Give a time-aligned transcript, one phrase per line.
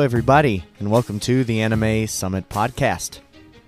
[0.00, 3.20] everybody, and welcome to the Anime Summit podcast.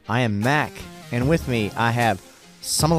[0.09, 0.73] I am Mac,
[1.11, 2.21] and with me I have
[2.61, 2.99] some, Sup,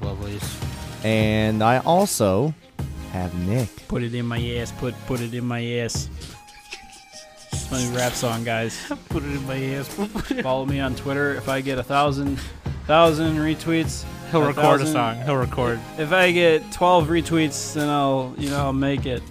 [0.00, 1.04] lovelies.
[1.04, 2.54] and I also
[3.12, 3.68] have Nick.
[3.88, 4.72] Put it in my ass.
[4.72, 6.08] Put put it in my ass.
[7.52, 8.78] It's my new rap song, guys.
[9.08, 9.88] Put it in my ass.
[10.42, 11.34] Follow me on Twitter.
[11.34, 12.38] If I get a thousand
[12.86, 15.16] thousand retweets, He'll record a thousand- song.
[15.24, 15.80] He'll record.
[15.98, 19.22] if I get twelve retweets, then I'll you know I'll make it.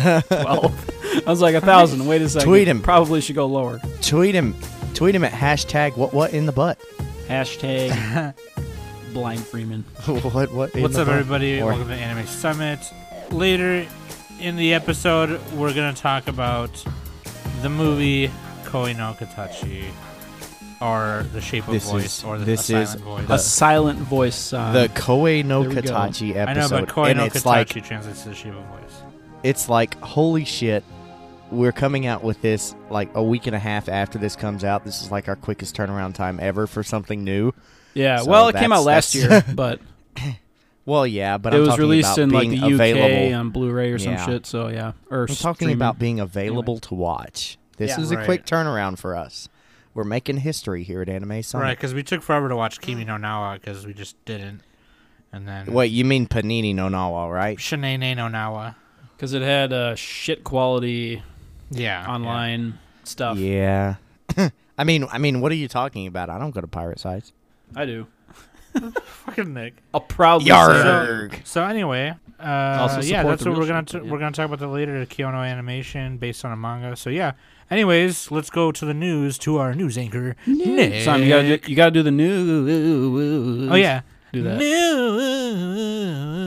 [0.00, 0.90] Twelve.
[1.26, 2.06] I was like a thousand.
[2.06, 2.48] Wait a second.
[2.48, 2.82] Tweet him.
[2.82, 3.80] Probably should go lower.
[4.02, 4.54] Tweet him,
[4.94, 6.78] tweet him at hashtag what what in the butt.
[7.28, 8.34] Hashtag
[9.12, 9.82] blind Freeman.
[10.06, 10.74] what what?
[10.74, 11.16] in What's the up, butt?
[11.16, 11.60] everybody?
[11.60, 12.80] Or- Welcome to Anime Summit.
[13.30, 13.86] Later
[14.40, 16.70] in the episode, we're gonna talk about
[17.62, 18.30] the movie
[18.64, 19.84] Koi no Katachi,
[20.80, 23.30] or The Shape of This Voice, is- or the this a is silent voice.
[23.30, 24.72] A silent voice song.
[24.74, 25.80] the Koei no There we go.
[25.82, 29.02] Katachi I know, episode, but Koi no Katachi like translates to The Shape of Voice.
[29.44, 30.82] It's like holy shit.
[31.50, 34.84] We're coming out with this like a week and a half after this comes out.
[34.84, 37.52] This is like our quickest turnaround time ever for something new.
[37.92, 38.16] yeah.
[38.18, 39.78] so well, it came out last year, but
[40.86, 43.34] Well, yeah, but it I'm was talking released about in like being the UK available.
[43.38, 44.26] on Blu-ray or some Yeah.
[44.26, 44.46] shit.
[44.46, 45.76] So yeah, or I'm talking streaming.
[45.76, 47.56] about being available to watch.
[47.76, 48.00] This Yeah.
[48.00, 48.24] is a Right.
[48.24, 49.48] quick turnaround for us.
[49.94, 51.62] We're making history here at Anime Summit.
[51.64, 54.60] Right, because we took forever to watch Kimi no Nawa because we just didn't.
[55.32, 57.56] And then Wait, you mean Panini no Nawa, right?
[57.58, 58.74] Shinene no Nawa.
[59.24, 61.22] Because it had uh, shit quality
[61.70, 62.04] Yeah.
[62.06, 63.38] online stuff.
[63.38, 63.94] Yeah.
[64.76, 66.28] I mean, I mean, what are you talking about?
[66.28, 67.32] I don't go to pirate sites.
[67.74, 68.06] I do.
[68.74, 68.90] yeah.
[69.02, 69.76] Fucking Nick.
[69.94, 71.08] I'll proudly say that.
[71.08, 71.46] Yarg.
[71.46, 72.42] So anyway, uh,
[72.82, 74.12] Also yeah, support that's the what real we're gonna shit, t- yeah.
[74.12, 76.94] we're gonna talk about the later Kyoto animation based on a manga.
[76.94, 77.32] So yeah.
[77.70, 80.36] Anyways, let's go to the news to our news anchor.
[80.46, 81.02] Nick.
[81.02, 83.70] Simon, you gotta do, you gotta do the news.
[83.70, 84.02] Oh yeah.
[84.34, 84.58] do that.
[84.58, 86.43] News.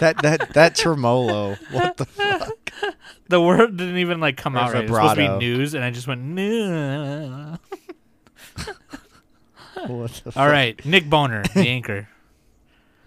[0.00, 1.56] That that that tremolo.
[1.70, 2.70] What the fuck?
[3.28, 4.84] The word didn't even like come out right.
[4.84, 7.58] It's supposed to be news, and I just went news.
[9.86, 10.50] What the All fuck?
[10.50, 12.08] right, Nick Boner, the anchor.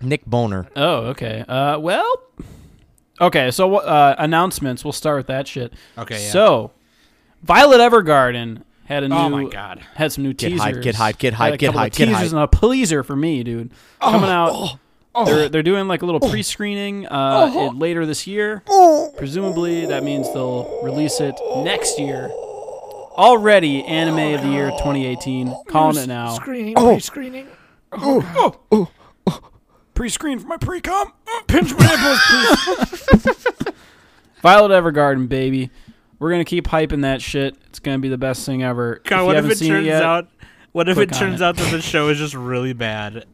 [0.01, 0.67] Nick Boner.
[0.75, 1.43] Oh, okay.
[1.47, 2.21] Uh, well,
[3.19, 3.49] okay.
[3.51, 4.83] So uh, announcements.
[4.83, 5.73] We'll start with that shit.
[5.97, 6.23] Okay.
[6.23, 6.29] Yeah.
[6.31, 6.71] So,
[7.41, 9.15] Violet Evergarden had a new.
[9.15, 9.79] oh my god.
[9.95, 10.61] Had some new Get teasers.
[10.61, 12.31] hype, get hype, get Had hype, a get couple hype, of get teasers hype.
[12.33, 13.71] and a pleaser for me, dude.
[13.99, 14.77] Coming out.
[15.25, 18.63] They're they're doing like a little pre-screening uh, it- later this year.
[19.17, 22.29] Presumably that means they'll release it next year.
[23.17, 25.53] Already anime of the year 2018.
[25.67, 26.37] Calling it now.
[26.37, 26.89] Pre screening, Oh.
[26.93, 27.47] pre-screening.
[29.93, 31.11] Pre-screen for my pre-com.
[31.47, 33.73] Pinch my nipples, please.
[34.43, 35.71] Violet Evergarden, baby.
[36.19, 37.55] We're gonna keep hyping that shit.
[37.67, 39.01] It's gonna be the best thing ever.
[39.05, 40.27] God, you what if haven't it seen turns yet, out?
[40.71, 41.43] What if it turns it.
[41.43, 43.25] out that the show is just really bad?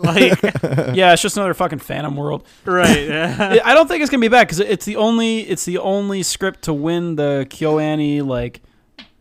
[0.00, 0.42] Like,
[0.94, 2.46] yeah, it's just another fucking Phantom World.
[2.64, 3.06] right?
[3.08, 3.58] yeah.
[3.64, 6.62] I don't think it's gonna be bad because it's the only it's the only script
[6.62, 8.62] to win the KyoAni like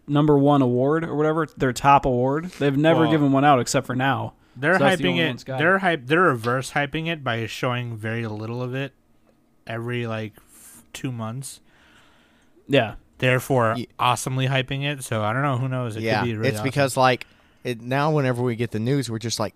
[0.07, 2.45] number one award or whatever their top award.
[2.59, 4.33] They've never Well, given one out except for now.
[4.55, 5.45] They're So that's the hyping it.
[5.45, 6.05] They're hype.
[6.05, 8.93] They're reverse hyping it by showing very little of it
[9.67, 11.61] every like f- two months.
[12.67, 15.03] Yeah, Therefore, Ye- awesomely hyping it.
[15.03, 15.57] So I don't know.
[15.57, 15.95] Who knows?
[15.95, 16.63] It yeah, could be really it's awesome.
[16.69, 17.27] because like
[17.63, 19.53] it, now whenever we get the news, we're just like,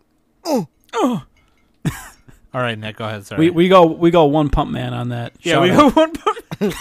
[0.96, 3.26] All right, Nick, go ahead.
[3.26, 3.40] Sorry.
[3.40, 5.34] we we go we go one pump man on that.
[5.42, 5.78] yeah, Shout we out.
[5.78, 6.12] go one.
[6.14, 6.74] pump.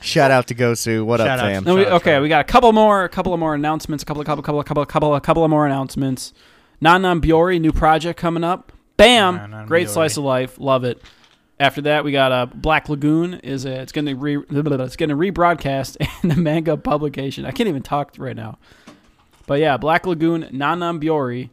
[0.00, 1.04] shout out to Gosu.
[1.04, 1.64] What Shout up, fam?
[1.64, 2.22] No, we, okay, out.
[2.22, 4.42] we got a couple more, a couple of more announcements, a couple, of couple, a
[4.42, 6.32] couple, couple, couple, a couple of more announcements.
[6.80, 8.72] Non Non Biyori, new project coming up.
[8.96, 9.36] Bam!
[9.36, 9.90] Non Non Great Biyori.
[9.90, 11.02] slice of life, love it.
[11.58, 15.10] After that, we got uh, Black Lagoon is a, it's going to re it's going
[15.10, 17.44] to rebroadcast in the manga publication.
[17.44, 18.56] I can't even talk right now,
[19.46, 21.50] but yeah, Black Lagoon, Non Non Biyori,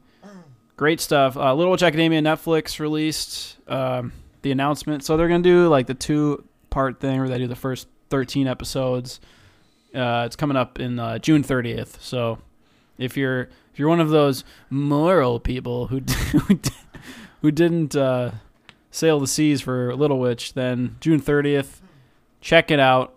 [0.78, 1.36] great stuff.
[1.36, 5.94] Uh, Little Witch Academia Netflix released um, the announcement, so they're to do like the
[5.94, 9.20] two part thing where they do the first thirteen episodes.
[9.94, 12.00] Uh, it's coming up in uh, June 30th.
[12.02, 12.40] So
[12.98, 16.00] if you're if you're one of those moral people who
[17.42, 18.32] who, didn't uh,
[18.92, 21.80] sail the seas for Little Witch, then June 30th,
[22.42, 23.16] check it out.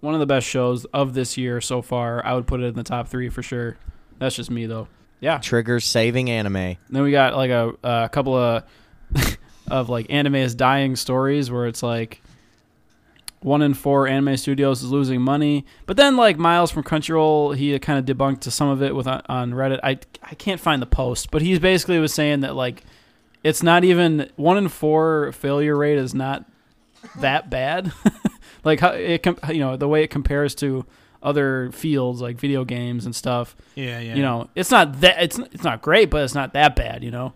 [0.00, 2.24] One of the best shows of this year so far.
[2.24, 3.76] I would put it in the top three for sure.
[4.18, 4.86] That's just me though.
[5.20, 5.38] Yeah.
[5.38, 6.76] Triggers saving anime.
[6.90, 8.64] Then we got like a, a couple of
[9.68, 12.22] of like anime is dying stories where it's like
[13.40, 15.64] one in four anime studios is losing money.
[15.86, 19.06] But then like Miles from Crunchyroll, he kind of debunked to some of it with
[19.06, 19.80] on, Reddit.
[19.82, 22.84] I I can't find the post, but he basically was saying that like
[23.44, 26.44] it's not even one in four failure rate is not
[27.20, 27.92] that bad.
[28.64, 30.84] like how it you know the way it compares to
[31.22, 33.56] other fields like video games and stuff.
[33.74, 34.14] Yeah, yeah.
[34.14, 37.10] you know it's not that it's it's not great but it's not that bad you
[37.10, 37.32] know?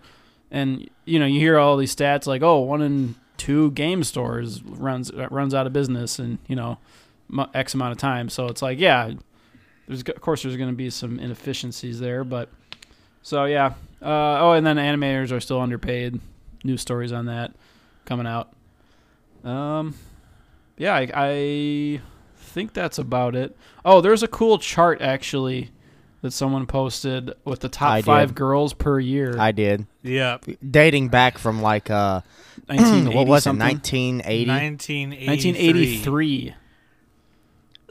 [0.51, 4.63] And you know you hear all these stats like oh one in two game stores
[4.63, 6.79] runs runs out of business and you know
[7.55, 8.29] x amount of time.
[8.29, 9.13] So it's like yeah
[9.89, 12.49] there's of course there's going to be some inefficiencies there but
[13.23, 13.75] so yeah.
[14.01, 16.21] Uh, oh and then animators are still underpaid.
[16.65, 17.53] New stories on that
[18.05, 18.53] coming out.
[19.45, 19.95] Um
[20.77, 22.01] yeah I, I
[22.53, 25.71] think that's about it oh there's a cool chart actually
[26.23, 28.37] that someone posted with the top I five did.
[28.37, 29.87] girls per year I did.
[30.03, 30.39] Yeah.
[30.69, 32.21] Dating back from like uh
[32.67, 33.67] 1980 what was it, something.
[33.67, 34.49] 1980?
[34.49, 35.27] 1983.
[35.27, 36.55] 1983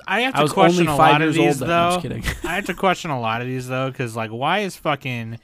[0.08, 1.70] I have to I was question only a five lot of years old these then.
[1.70, 1.96] I'm though.
[1.96, 2.24] just kidding.
[2.50, 5.40] I have to question a lot of these though, because like, why is fucking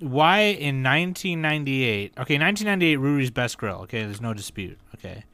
[0.00, 2.12] why in 1998?
[2.12, 3.82] Okay, 1998, Ruri's best girl.
[3.82, 4.78] Okay, there's no dispute.
[4.96, 5.24] Okay,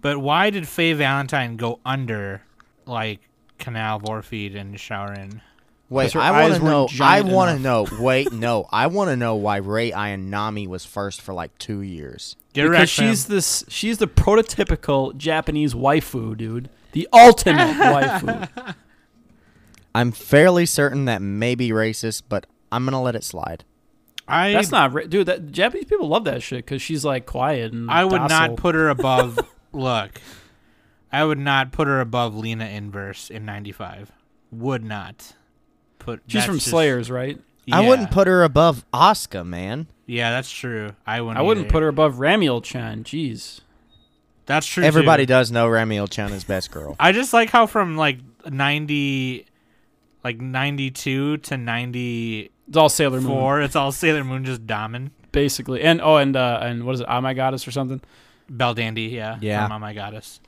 [0.00, 2.42] but why did Faye Valentine go under
[2.86, 3.20] like
[3.58, 5.40] Canal, Vorfeed, and Showering?
[5.88, 6.88] Wait, 'Cause her I want to know.
[7.00, 7.86] I want to know.
[8.00, 12.36] Wait, no, I want to know why Rei Ayanami was first for like two years.
[12.52, 13.34] Get because wrecked, she's fam.
[13.36, 16.70] this she's the prototypical Japanese waifu, dude.
[16.92, 18.74] The ultimate waifu.
[19.94, 23.64] I'm fairly certain that may be racist, but I'm gonna let it slide.
[24.28, 25.26] I That's not ra- dude.
[25.26, 28.48] That Japanese people love that shit because she's like quiet and I would docile.
[28.48, 29.40] not put her above.
[29.72, 30.20] look,
[31.12, 34.12] I would not put her above Lina Inverse in '95.
[34.52, 35.34] Would not
[35.98, 36.22] put.
[36.26, 37.38] She's from just- Slayers, right?
[37.72, 39.86] I wouldn't put her above Asuka, man.
[40.06, 40.92] Yeah, that's true.
[41.06, 41.38] I wouldn't.
[41.38, 41.72] I wouldn't either.
[41.72, 43.04] put her above Ramiel Chan.
[43.04, 43.60] Jeez.
[44.46, 44.82] That's true.
[44.82, 45.28] Everybody too.
[45.28, 46.96] does know Ramiel Chan is best girl.
[47.00, 48.18] I just like how from like
[48.50, 49.46] ninety,
[50.24, 54.66] like ninety two to ninety It's all Sailor Moon, four, it's all Sailor Moon just
[54.66, 55.10] doming.
[55.30, 55.82] basically.
[55.82, 57.06] And oh, and uh, and what is it?
[57.08, 58.00] Oh my goddess or something.
[58.50, 59.62] Belldandy, yeah, Yeah.
[59.64, 60.40] from Oh My Goddess.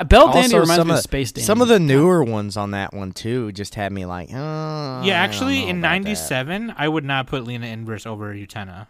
[0.00, 1.44] Belldandy Also, reminds some me of of- Space Dandy.
[1.46, 5.02] Some of the newer ones on that one too just had me like, oh, I
[5.04, 8.86] yeah, don't actually, know in ninety seven, I would not put Lina Inverse over Utena,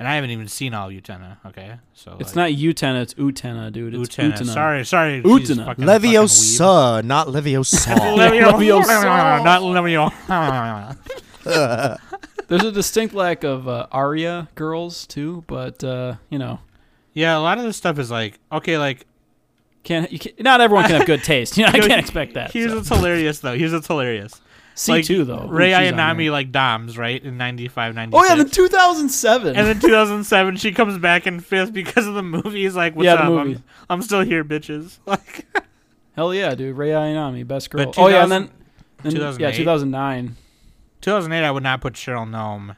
[0.00, 1.36] and I haven't even seen all of Utena.
[1.46, 3.94] Okay, so It's like, not Utena, it's Utena, dude.
[3.94, 4.32] It's Utena.
[4.32, 4.46] Utena.
[4.52, 5.38] Sorry, sorry, Utena.
[5.38, 6.00] she's fucking- fucking weeb.
[6.00, 7.94] Leviosa, not Leviosa.
[8.16, 10.98] Leviosa, not Leviosa.
[12.48, 16.58] There's a distinct lack of uh, Arya girls too, but uh, you know,
[17.14, 19.06] yeah, a lot of this stuff is like okay, like
[19.82, 21.56] can't, you can not everyone can have good taste.
[21.62, 22.52] You know, I can't expect that.
[22.52, 22.76] Here's so.
[22.76, 23.56] what's hilarious though.
[23.56, 24.40] Here's what's hilarious.
[24.74, 25.46] C like, two though.
[25.48, 28.18] Rei Ayanami like Doms right in 95, 96.
[28.18, 29.56] Oh yeah, the 2007.
[29.56, 32.74] and then 2007 she comes back in fifth because of the movies.
[32.74, 33.32] Like, "What's Yeah, up?
[33.32, 35.46] I'm, I'm still here, bitches." Like,
[36.14, 36.76] Hell yeah, dude.
[36.76, 37.92] Rei Ayanami, best girl.
[37.96, 38.50] Oh yeah, and then,
[39.04, 40.36] 2000 then yeah, 2009.
[41.00, 42.76] 2008, I would not put Sheryl Nome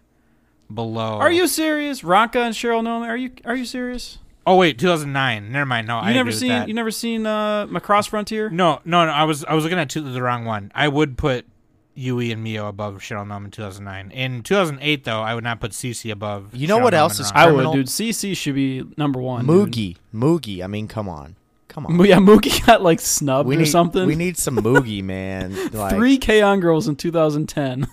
[0.72, 1.18] below.
[1.18, 2.02] Are you serious?
[2.04, 3.02] Ranka and Sheryl Nome.
[3.02, 4.18] Are you are you serious?
[4.46, 5.50] Oh wait, 2009.
[5.52, 5.86] Never mind.
[5.86, 6.68] No, You I never agree with seen that.
[6.68, 8.50] you never seen uh Macross Frontier?
[8.50, 9.12] No, no, no.
[9.12, 10.70] I was I was looking at two, the wrong one.
[10.74, 11.46] I would put
[11.94, 14.10] Yui and Mio above Sheryl Nome in 2009.
[14.10, 16.54] In 2008, though, I would not put CC above.
[16.54, 17.86] You know Sheryl what Nome else is I would, dude.
[17.86, 19.46] CC should be number one.
[19.46, 19.70] dude.
[19.72, 20.62] Mugi, Mugi.
[20.62, 21.36] I mean, come on,
[21.68, 21.96] come on.
[21.96, 24.06] Mo- Yeah, Mugi got like snubbed we or need something.
[24.06, 25.56] we need some Mugi, man.
[25.72, 27.86] Like, Three K on girls in 2010.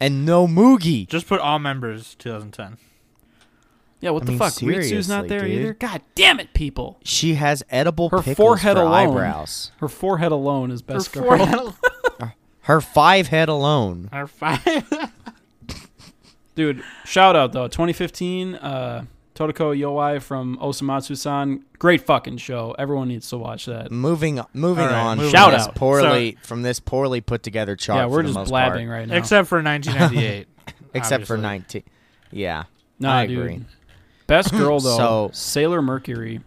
[0.00, 1.06] and no Mugi.
[1.06, 2.78] Just put all members 2010.
[4.00, 4.52] Yeah, what I the mean, fuck?
[4.62, 5.50] Ritsu's not seriously, there dude.
[5.60, 5.74] either.
[5.74, 6.98] God damn it, people!
[7.02, 8.94] She has edible Her pickles forehead for alone.
[8.94, 9.72] eyebrows.
[9.78, 11.36] Her forehead alone is best Her girl.
[11.38, 14.08] forehead- Her five head alone.
[14.12, 14.60] Her five.
[16.54, 17.68] Dude, shout out though.
[17.68, 21.64] 2015, uh, Totoko Yowai from Osomatsu-san.
[21.78, 22.74] Great fucking show.
[22.78, 23.92] Everyone needs to watch that.
[23.92, 25.18] Moving moving All right, on.
[25.18, 25.50] moving from on.
[25.52, 25.74] this Shout out.
[25.74, 27.98] Poorly from this poorly put together chart.
[28.00, 29.16] yeah, we're for the just most blabbing part, right now.
[29.16, 30.48] Except for 1998.
[30.94, 31.42] except for obviously.
[31.42, 31.82] nineteen.
[32.32, 32.64] Yeah,
[32.98, 33.66] Nah, I dude.
[34.28, 34.36] Agree.
[34.36, 34.96] Best girl though.
[34.96, 36.40] So- Sailor Mercury.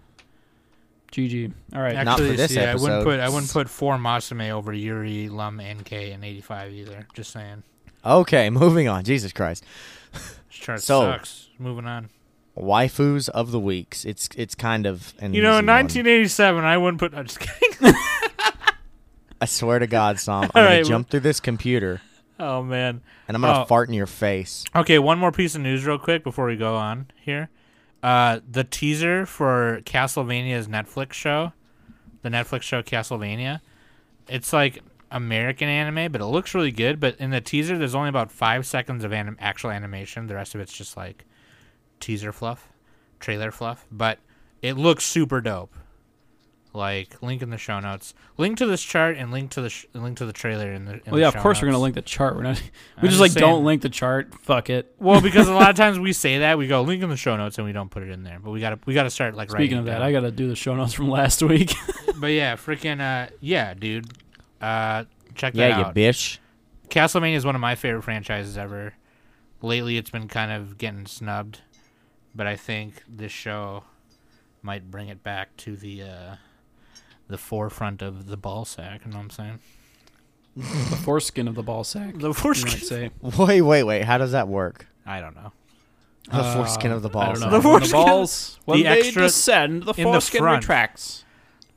[1.12, 1.52] GG.
[1.74, 1.96] All right.
[1.96, 5.28] Not for Actually, this see, I wouldn't put I wouldn't put four Masame over Yuri,
[5.30, 7.08] Lum, NK in 85 either.
[7.16, 7.64] Just saying.
[8.06, 9.04] Okay, moving on.
[9.04, 9.66] Jesus Christ.
[10.14, 11.50] This chart So- sucks.
[11.58, 12.10] Moving on.
[12.58, 14.04] Waifus of the weeks.
[14.06, 15.76] It's it's kind of an You know, in easy one.
[15.86, 17.14] 1987, I wouldn't put.
[17.16, 17.94] I'm just kidding.
[19.42, 22.02] I swear to God, Sam, I'm All gonna right, jump through this computer
[22.40, 23.02] oh man.
[23.28, 23.66] and I'm gonna Oh.
[23.66, 24.66] fart in your face.
[24.76, 27.50] Okay, one more piece of news, real quick, before we go on here.
[28.02, 31.54] Uh, the teaser for Castlevania's Netflix show,
[32.22, 33.60] the Netflix show Castlevania,
[34.28, 37.00] it's like American anime, but it looks really good.
[37.00, 40.28] But in the teaser, there's only about five seconds of anim- actual animation.
[40.28, 41.26] The rest of it's just like
[42.00, 42.70] teaser fluff,
[43.20, 43.86] trailer fluff.
[43.92, 44.20] But
[44.62, 45.74] it looks super dope.
[46.72, 49.86] Like link in the show notes, link to this chart, and link to the sh-
[49.94, 50.94] link to the trailer in the.
[50.94, 52.36] In Well, the yeah, of show course we're gonna link the chart.
[52.36, 52.58] We're not.
[52.98, 53.42] I'm We just just like saying.
[53.42, 54.36] don't link the chart.
[54.36, 54.94] Fuck it.
[55.00, 57.36] Well, because a lot of times we say that we go link in the show
[57.38, 59.52] notes and we don't put it in there, but we gotta we gotta start like
[59.52, 59.58] right.
[59.58, 60.02] Speaking of that, down.
[60.04, 61.74] I gotta do the show notes from last week.
[62.18, 64.06] but yeah, freaking uh, yeah, dude,
[64.62, 65.98] uh, check that out.
[65.98, 66.38] Yeah, you bitch.
[66.90, 68.94] Castlevania is one of my favorite franchises ever.
[69.64, 71.62] Lately, it's been kind of getting snubbed.
[72.36, 73.86] but I think this show
[74.62, 76.36] might bring it back to the uh,
[77.30, 79.02] the forefront of the ball sack.
[79.06, 79.60] You know what I'm saying?
[80.58, 82.16] The foreskin of the ball sack.
[82.18, 82.72] The You foreskin.
[82.72, 83.12] might say.
[83.46, 84.04] Wait, wait, wait.
[84.04, 84.88] How does that work?
[85.06, 85.52] I don't know.
[86.32, 87.50] The foreskin of the ball Uh, I don't know.
[87.52, 87.62] sack.
[87.62, 90.64] The When the balls when the they extra descend, the in the foreskin front.
[90.64, 91.24] retracts.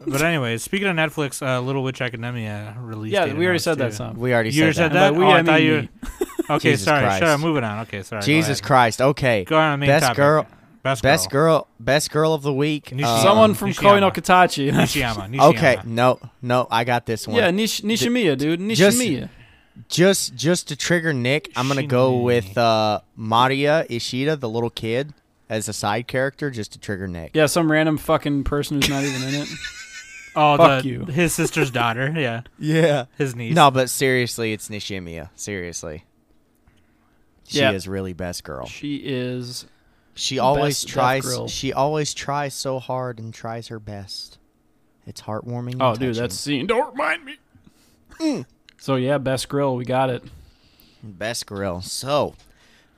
[0.04, 3.12] But anyways, speaking of Netflix, uh, Little Witch Academia released.
[3.12, 4.16] Yeah, we already announced, said that song.
[4.18, 5.12] We already You said said that.
[5.12, 5.20] And that.
[5.20, 5.80] we, oh, I I thought mean you.
[5.82, 5.88] me.
[6.50, 7.02] Okay, Jesus sorry.
[7.04, 7.20] Christ.
[7.20, 7.40] Shut up.
[7.40, 7.78] Moving on.
[7.82, 8.20] Okay, sorry.
[8.20, 8.66] go Jesus ahead.
[8.66, 9.00] Christ.
[9.00, 9.44] Okay.
[9.44, 9.78] Go on.
[9.78, 10.16] Main Best topic.
[10.16, 10.46] girl-
[10.82, 11.12] Best girl.
[11.12, 12.86] Best girl, best girl of the week.
[12.86, 14.14] Nishi- um, Someone from Koi no Nishiyama.
[14.14, 14.72] Katachi.
[14.72, 15.30] Nishiyama.
[15.30, 15.50] Nishiyama.
[15.54, 17.36] Okay, no, no, I got this one.
[17.36, 18.60] yeah, Nish- Nishimiya, dude.
[18.76, 19.28] Just- Nishimiya.
[19.88, 25.14] Just, just to trigger Nick, I'm gonna go with uh, Maria Ishida, the little kid,
[25.48, 27.30] as a side character, just to trigger Nick.
[27.34, 29.48] Yeah, some random fucking person who's not even in it.
[30.34, 31.04] Oh, Fuck the, you.
[31.04, 32.10] His sister's daughter.
[32.16, 33.04] Yeah, Yeah.
[33.18, 33.54] his niece.
[33.54, 35.28] No, but seriously, it's Nishimiya.
[35.34, 36.04] Seriously.
[37.46, 37.72] She Yeah.
[37.72, 38.64] is really best girl.
[38.64, 39.66] She is.
[40.14, 41.24] She always tries.
[41.48, 44.38] She always tries so hard and tries her best.
[45.06, 45.72] It's heartwarming.
[45.72, 46.22] and Oh, dude, touching.
[46.22, 46.66] that scene.
[46.66, 47.36] Don't remind me.
[48.20, 48.46] Mm.
[48.78, 49.76] So yeah, best grill.
[49.76, 50.22] We got it.
[51.02, 51.80] Best grill.
[51.80, 52.34] So,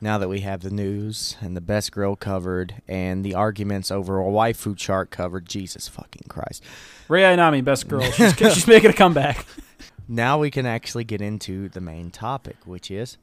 [0.00, 4.20] now that we have the news and the best grill covered and the arguments over
[4.20, 6.62] a waifu chart covered, Jesus fucking Christ.
[7.08, 8.02] Rei Ayanami, best girl.
[8.02, 9.46] She's, she's making a comeback.
[10.06, 13.16] Now we can actually get into the main topic, which is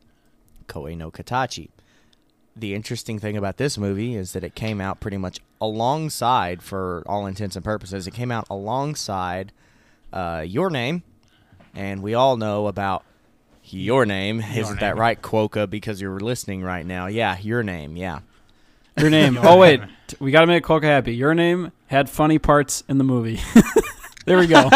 [0.68, 1.70] Koe no Katachi.
[2.56, 7.04] The interesting thing about this movie is that it came out pretty much alongside, for
[7.06, 9.52] all intents and purposes, it came out alongside
[10.12, 11.04] uh, Your Name,
[11.74, 13.04] and we all know about
[13.64, 14.42] Your Name.
[14.42, 15.70] Isn't that right, Quokka?
[15.70, 17.08] Because you're listening right now.
[17.08, 17.96] Yeah, Your Name.
[17.96, 18.20] Yeah.
[18.98, 19.36] Your name.
[19.36, 19.90] Your oh wait, name.
[20.20, 21.16] We got to make Quokka happy.
[21.16, 23.40] Your name had funny parts in the movie.
[24.26, 24.70] there we go.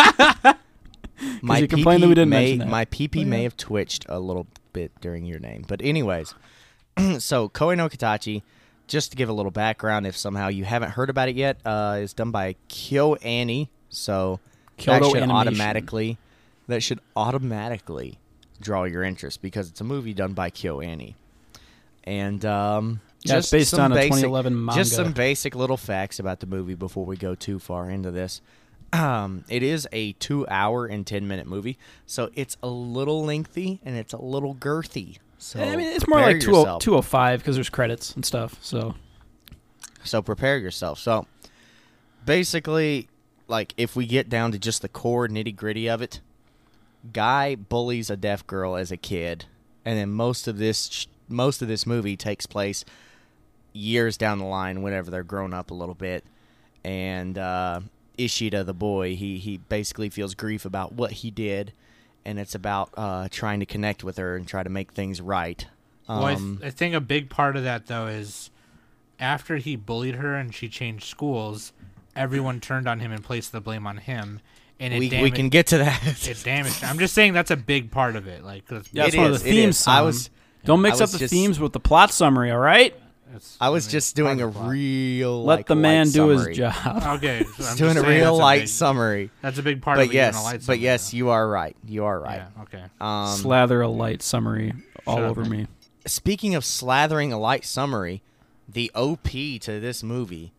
[1.42, 2.68] My you complained that we PP didn't may, mention that.
[2.70, 3.26] My PP Oh, yeah.
[3.26, 5.66] may have twitched a little bit during your name.
[5.68, 6.34] But anyways,
[7.20, 8.42] so Koe no Katachi,
[8.88, 11.98] just to give a little background, if somehow you haven't heard about it yet, uh,
[12.02, 13.70] is done by KyoAni.
[13.90, 14.40] So
[14.78, 15.32] Kyoto that should Animation.
[15.36, 16.18] automatically
[16.68, 18.18] that should automatically
[18.60, 21.16] draw your interest because it's a movie done by KyoAni.
[22.04, 24.80] And um, Yeah, just based on a basic- 2011 manga.
[24.82, 28.42] Just some basic little facts about the movie before we go too far into this.
[28.94, 34.14] Um, it is a two-hour and ten-minute movie, so it's a little lengthy and it's
[34.14, 35.18] a little girthy.
[35.38, 38.58] So I mean, it's more like oh, 20 205 because there's credits and stuff.
[38.62, 38.96] So
[40.04, 41.00] So prepare yourself.
[41.00, 41.28] So
[42.26, 43.08] basically,
[43.48, 46.22] like if we get down to just the core nitty gritty of it,
[47.14, 49.46] guy bullies a deaf girl as a kid,
[49.84, 52.86] and then most of this most of this movie takes place
[53.74, 56.24] years down the line, whenever they're grown up a little bit,
[56.84, 57.82] and uh,
[58.18, 61.74] Ishida, the boy, he he basically feels grief about what he did,
[62.26, 65.66] and it's about uh, trying to connect with her and try to make things right.
[66.10, 68.50] Well, I, Um, th- I think a big part of that though is
[69.20, 71.72] after he bullied her and she changed schools,
[72.16, 74.42] everyone turned on him and placed the blame on him,
[74.80, 76.02] and it we, we can get to that.
[76.28, 76.84] it damaged.
[76.84, 78.44] I'm just saying that's a big part of it.
[78.44, 79.88] Like, 'cause Yeah, it's It one is, of the themes.
[79.88, 80.30] I was
[80.66, 82.52] don't mix I up the just- themes with the plot summary.
[82.52, 82.94] All right,
[83.30, 84.72] it's- I was mean, just doing a of the plot.
[84.72, 86.48] real let like, the man light do summary.
[86.50, 87.04] his job.
[87.18, 89.30] Okay, so I'm Just just doing a real that's light big, summary.
[89.42, 90.18] That's a big part of But it.
[90.18, 91.18] using yes, a light but yes, though.
[91.18, 91.76] you are right.
[91.86, 92.44] You are right.
[92.58, 92.62] Yeah.
[92.64, 92.84] Okay.
[93.02, 94.74] Um, Slather a light summary
[95.08, 95.50] all Shut up, over man.
[95.52, 95.68] me.
[96.06, 98.22] speaking of slathering a light summary,
[98.68, 99.30] the OP
[99.62, 100.52] to this movie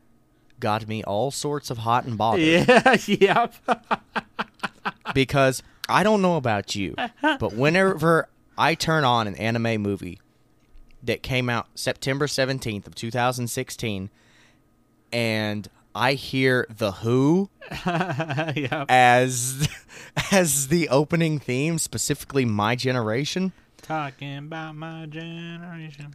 [0.60, 2.96] got me all sorts of hot and bothered Yeah.
[3.06, 3.54] yep.
[5.14, 10.20] because I don't know about you, but whenever I turn on an anime movie
[11.06, 14.10] that came out September 17th of 2016
[15.12, 17.48] and I hear The Who
[17.86, 18.86] yep.
[18.88, 19.66] as
[20.30, 23.52] as the opening theme, specifically My Generation.
[23.80, 26.14] Talking about my generation.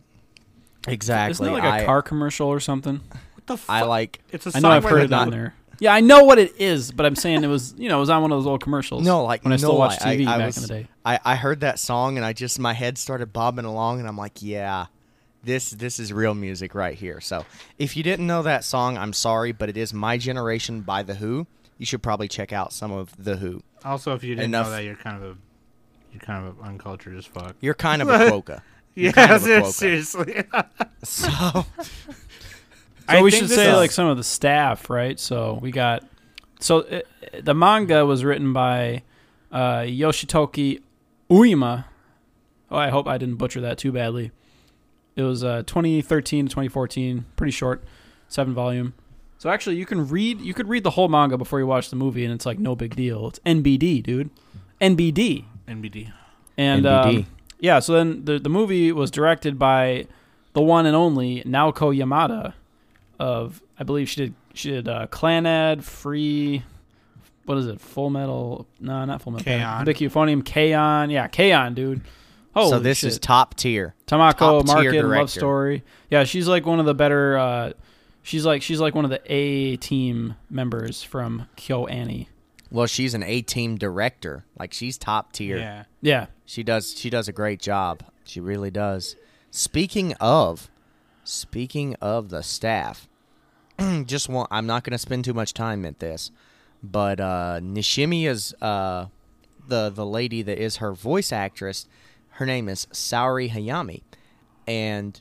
[0.88, 1.32] Exactly.
[1.32, 3.02] Isn't it like a I, car commercial or something?
[3.34, 3.74] What the fuck?
[3.76, 5.56] I like It's a I know song I've heard it on there.
[5.82, 8.10] Yeah, I know what it is, but I'm saying it was, you know, it was
[8.12, 9.04] on one of those old commercials.
[9.04, 10.88] no, like when I still no, watched I- TV I back was- in the day.
[11.04, 14.16] I, I heard that song and I just my head started bobbing along and I'm
[14.18, 14.86] like, yeah,
[15.44, 17.20] this this is real music right here.
[17.20, 17.46] So
[17.80, 21.16] if you didn't know that song, I'm sorry, but it is My Generation by The
[21.16, 21.48] Who.
[21.80, 23.64] You should probably check out some of The Who.
[23.84, 24.68] Also, if you didn't Enough.
[24.68, 25.38] know that, you're kind of a
[26.14, 27.56] you're kind of uncultured as fuck.
[27.60, 28.62] You're kind of a quokka.
[28.94, 29.72] Yeah, kind of a quokka.
[29.72, 30.44] seriously.
[31.04, 31.66] So
[33.12, 35.20] So I we think should say is- like some of the staff, right?
[35.20, 36.04] So we got
[36.60, 37.02] so uh,
[37.42, 39.04] the manga was written by
[39.52, 40.82] uh, Yoshitoki
[41.30, 41.86] Uema.
[42.70, 44.32] Oh, I hope I didn't butcher that too badly.
[45.16, 47.84] It was uh, 2013 to 2014, pretty short,
[48.30, 48.94] seven volume.
[49.38, 51.96] So actually, you can read you could read the whole manga before you watch the
[51.96, 53.28] movie, and it's like no big deal.
[53.28, 54.30] It's NBD, dude,
[54.80, 55.46] NBD.
[55.68, 56.12] NBD.
[56.58, 57.18] And NBD.
[57.18, 57.26] um,
[57.60, 60.06] yeah, so then the the movie was directed by
[60.54, 62.54] the one and only Naoko Yamada,
[63.22, 66.64] of I believe she did she did uh, Clannad, Free,
[67.46, 67.80] what is it?
[67.80, 68.68] Full Metal?
[68.80, 69.46] No, not Full Metal.
[69.46, 69.86] K-On!
[69.86, 71.10] Big Euphonium, K-On!
[71.10, 71.74] Yeah, K-On!
[71.74, 72.02] dude.
[72.54, 73.12] Holy so this shit.
[73.12, 73.96] is top tier.
[74.08, 75.30] Tamako top-tier Market Love.
[75.30, 75.84] Story.
[76.10, 77.38] Yeah, she's like one of the better.
[77.38, 77.74] Uh,
[78.24, 82.28] she's like she's like one of the A team members from KyoAni.
[82.70, 84.44] Well, she's an A team director.
[84.60, 85.58] Like she's top tier.
[85.58, 85.84] Yeah.
[86.02, 88.04] Yeah, She does she does a great job.
[88.26, 89.16] She really does.
[89.52, 90.70] Speaking of
[91.24, 93.08] speaking of the staff,
[94.06, 96.32] just want I'm not going to spend too much time at this,
[96.84, 99.08] but uh Nishimiya's uh
[99.68, 101.88] the the lady that is her voice actress,
[102.32, 104.02] her name is Saori Hayami
[104.68, 105.20] and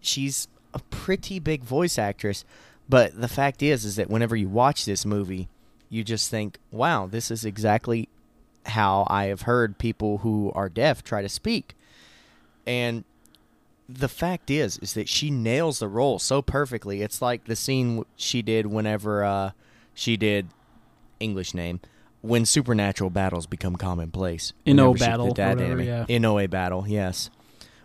[0.00, 2.44] she's a pretty big voice actress,
[2.88, 5.48] but the fact is is that whenever you watch this movie,
[5.88, 8.08] you just think, "Wow, this is exactly
[8.66, 11.74] how I have heard people who are deaf try to speak."
[12.66, 13.04] And
[13.88, 17.02] the fact is is that she nails the role so perfectly.
[17.02, 19.50] It's like the scene she did whenever uh,
[19.94, 20.48] she did
[21.18, 21.80] English name
[22.20, 24.52] when supernatural battles become commonplace.
[24.66, 26.04] In she Battle that whatever, yeah.
[26.08, 27.30] Inoue battle, yes.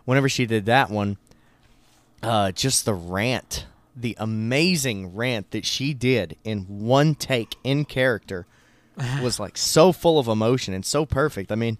[0.05, 1.17] Whenever she did that one,
[2.22, 8.45] uh, just the rant, the amazing rant that she did in one take in character
[9.22, 11.51] was like so full of emotion and so perfect.
[11.51, 11.77] I mean,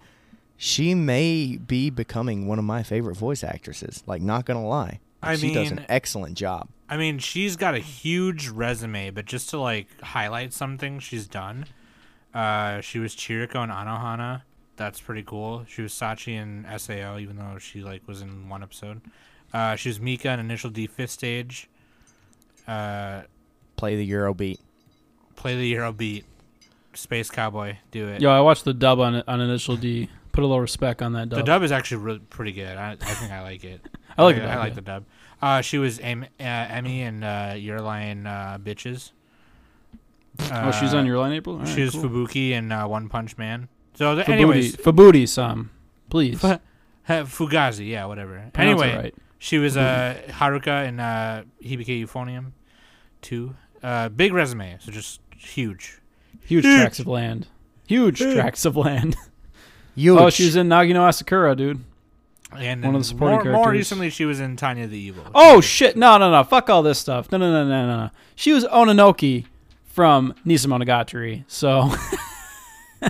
[0.56, 4.02] she may be becoming one of my favorite voice actresses.
[4.06, 6.68] Like, not gonna lie, I she does an excellent job.
[6.88, 11.66] I mean, she's got a huge resume, but just to like highlight something she's done,
[12.34, 14.42] uh, she was Chiriko in Anohana.
[14.76, 15.64] That's pretty cool.
[15.68, 19.00] She was Sachi in Sao, even though she like was in one episode.
[19.52, 21.68] Uh, she was Mika in Initial D Fifth Stage.
[22.66, 23.22] Uh,
[23.76, 24.60] Play the Euro beat.
[25.36, 26.24] play the Euro beat.
[26.94, 28.20] Space Cowboy, do it.
[28.20, 30.08] yo, I watched the dub on on Initial D.
[30.34, 31.38] Put a little respect on that dub.
[31.38, 32.76] The dub is actually re- pretty good.
[32.76, 33.80] I, I think I like it.
[34.18, 34.74] I like I, the dub, I like yeah.
[34.74, 35.04] the dub.
[35.40, 39.12] Uh, she was Em- uh, Emi and uh, Your Line uh, Bitches.
[40.40, 41.64] oh, she's Uh, on your line, April.
[41.64, 42.04] She right, was cool.
[42.04, 43.68] Fubuki in uh, One Punch Man.
[43.94, 45.70] So, th- Fubuti, anyways, Fubuti, some
[46.10, 46.40] please.
[46.40, 46.58] Fu-
[47.06, 48.50] Fugazi, yeah, whatever.
[48.52, 49.14] Pronounce anyway, right.
[49.38, 52.52] she was uh, Haruka in uh, Hibike Euphonium
[53.22, 53.54] 2.
[53.82, 56.00] Uh, big resume, so just huge.
[56.44, 56.80] huge huge.
[56.80, 57.46] tracts of land.
[57.86, 58.34] Huge Huge.
[58.34, 59.14] tracts of land.
[59.96, 60.18] Huge.
[60.18, 61.84] Oh, she was in Nagino Asakura, dude.
[62.56, 63.78] And One of the supporting more, more characters.
[63.80, 65.24] recently, she was in Tanya the Evil.
[65.34, 65.96] Oh shit!
[65.96, 66.44] No, no, no!
[66.44, 67.30] Fuck all this stuff.
[67.32, 68.10] No, no, no, no, no, no.
[68.36, 69.46] She was Ononoki
[69.84, 71.44] from Nisemonogatari.
[71.48, 71.90] So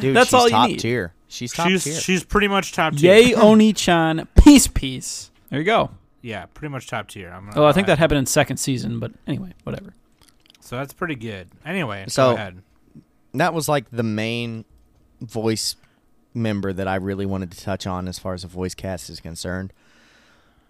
[0.00, 0.78] Dude, that's she's all you need.
[0.80, 1.12] tier.
[1.28, 1.94] She's top she's tier.
[1.94, 3.14] she's pretty much top tier.
[3.14, 5.30] yay, Oni-chan, peace, peace.
[5.50, 5.90] There you go.
[6.20, 7.30] Yeah, pretty much top tier.
[7.30, 9.94] I'm not Oh, I think gonna that happened in second season, but anyway, whatever.
[10.60, 11.48] So that's pretty good.
[11.64, 12.62] Anyway, So- go ahead.
[13.34, 14.64] that was like the main
[15.20, 15.74] voice
[16.34, 19.20] member that I really wanted to touch on as far as the voice cast is
[19.20, 19.72] concerned.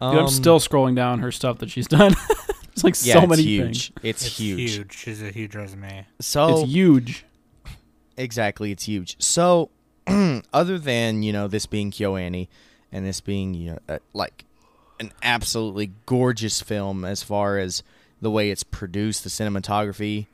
[0.01, 2.15] Dude, I'm Um, still scrolling down her stuff that she's done.
[2.73, 3.93] it's like yeah, so it's many huge.
[3.93, 4.05] things.
[4.05, 4.75] It's, It's huge.
[4.75, 4.97] huge.
[4.99, 6.07] She's a huge resume.
[6.21, 7.25] So It's huge.
[8.17, 9.17] exactly, it's huge.
[9.23, 9.71] So
[10.53, 12.49] other than you know this being KyoAni
[12.91, 14.45] and this being you know uh, like
[15.01, 17.83] an absolutely gorgeous film as far as
[18.21, 20.27] the way it's produced, the cinematography,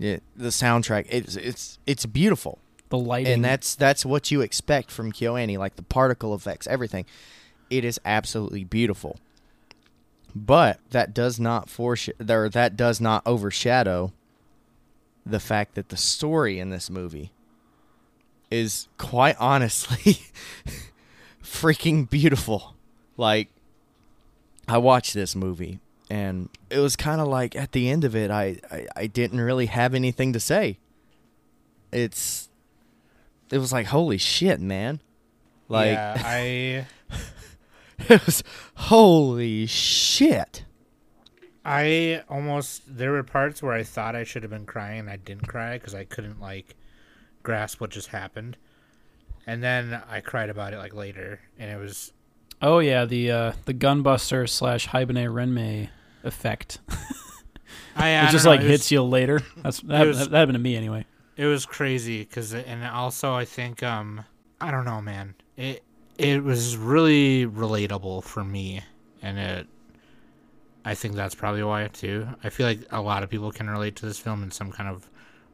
[0.00, 2.58] it, the soundtrack, it's it's it's beautiful.
[2.98, 3.32] The lighting.
[3.32, 7.06] and that's that's what you expect from KyoAni, like the particle effects, everything.
[7.70, 9.18] It is absolutely beautiful,
[10.34, 14.12] but that does not foresh- or that does not overshadow
[15.26, 17.32] the fact that the story in this movie
[18.50, 20.18] is quite honestly
[21.42, 22.74] freaking beautiful.
[23.16, 23.48] Like,
[24.68, 25.80] I watched this movie,
[26.10, 29.40] and it was kind of like at the end of it, I, I I didn't
[29.40, 30.78] really have anything to say.
[31.90, 32.48] It's
[33.54, 35.00] it was like holy shit, man.
[35.68, 36.86] Like yeah, I
[38.08, 38.42] it was
[38.74, 40.64] holy shit.
[41.64, 45.16] I almost there were parts where I thought I should have been crying and I
[45.16, 46.76] didn't cry because I couldn't like
[47.42, 48.56] grasp what just happened.
[49.46, 52.12] And then I cried about it like later, and it was
[52.60, 55.90] oh yeah, the uh, the gunbuster slash Haibane Renmei
[56.22, 56.78] effect.
[57.94, 59.40] I, it just like hits you later.
[59.58, 61.06] That's that, was- that happened to me anyway.
[61.36, 64.24] It was crazy because, and also I think um
[64.60, 65.34] I don't know, man.
[65.56, 65.82] It
[66.16, 68.82] it was really relatable for me,
[69.22, 69.66] and it.
[70.86, 72.28] I think that's probably why too.
[72.44, 74.88] I feel like a lot of people can relate to this film in some kind
[74.88, 75.08] of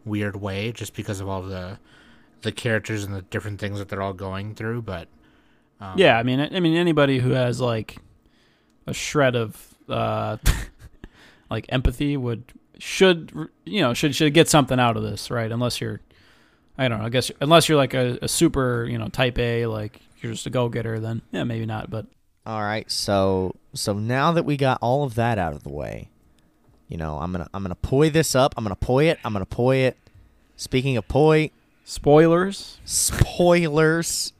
[0.04, 1.78] weird way, just because of all the
[2.42, 4.82] the characters and the different things that they're all going through.
[4.82, 5.08] But
[5.80, 7.96] um, Yeah, I mean, I I mean, anybody who has like
[8.86, 10.36] a shred of uh,
[11.50, 12.44] like empathy would
[12.80, 15.50] should you know should should get something out of this, right?
[15.50, 16.00] Unless you're,
[16.78, 17.06] I don't know.
[17.06, 20.46] I guess unless you're like a, a super you know type A, like you're just
[20.46, 21.90] a go getter, then yeah, maybe not.
[21.90, 22.06] But
[22.46, 26.08] All right, so so now that we got all of that out of the way,
[26.88, 28.54] you know, I'm gonna I'm gonna poi this up.
[28.56, 29.18] I'm gonna poi it.
[29.24, 29.96] I'm gonna poi it.
[30.56, 31.50] Speaking of poi,
[31.84, 32.78] Spoilers.
[32.84, 34.32] spoilers.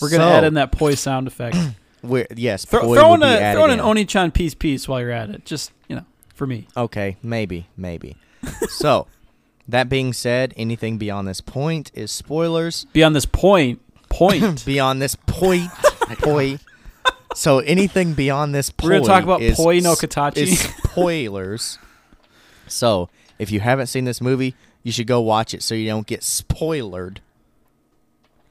[0.00, 1.56] We're gonna So, add in that poi sound effect.
[2.02, 3.80] We're, yes, Throw, throw in a throw in an.
[3.80, 5.46] Oni-chan piece piece while you're at it.
[5.46, 6.04] Just you know,
[6.44, 6.66] for me.
[6.76, 8.16] Okay, maybe, maybe.
[8.68, 9.06] so,
[9.66, 12.84] that being said, anything beyond this point is spoilers.
[12.92, 13.80] Beyond this point,
[14.10, 14.64] point.
[14.66, 16.58] Beyond this point, oh poi.
[17.34, 20.36] So anything beyond this point, We're gonna talk about is, poi no katachi.
[20.36, 21.78] is spoilers.
[22.68, 26.06] so, if you haven't seen this movie, you should go watch it so you don't
[26.06, 27.20] get spoiled.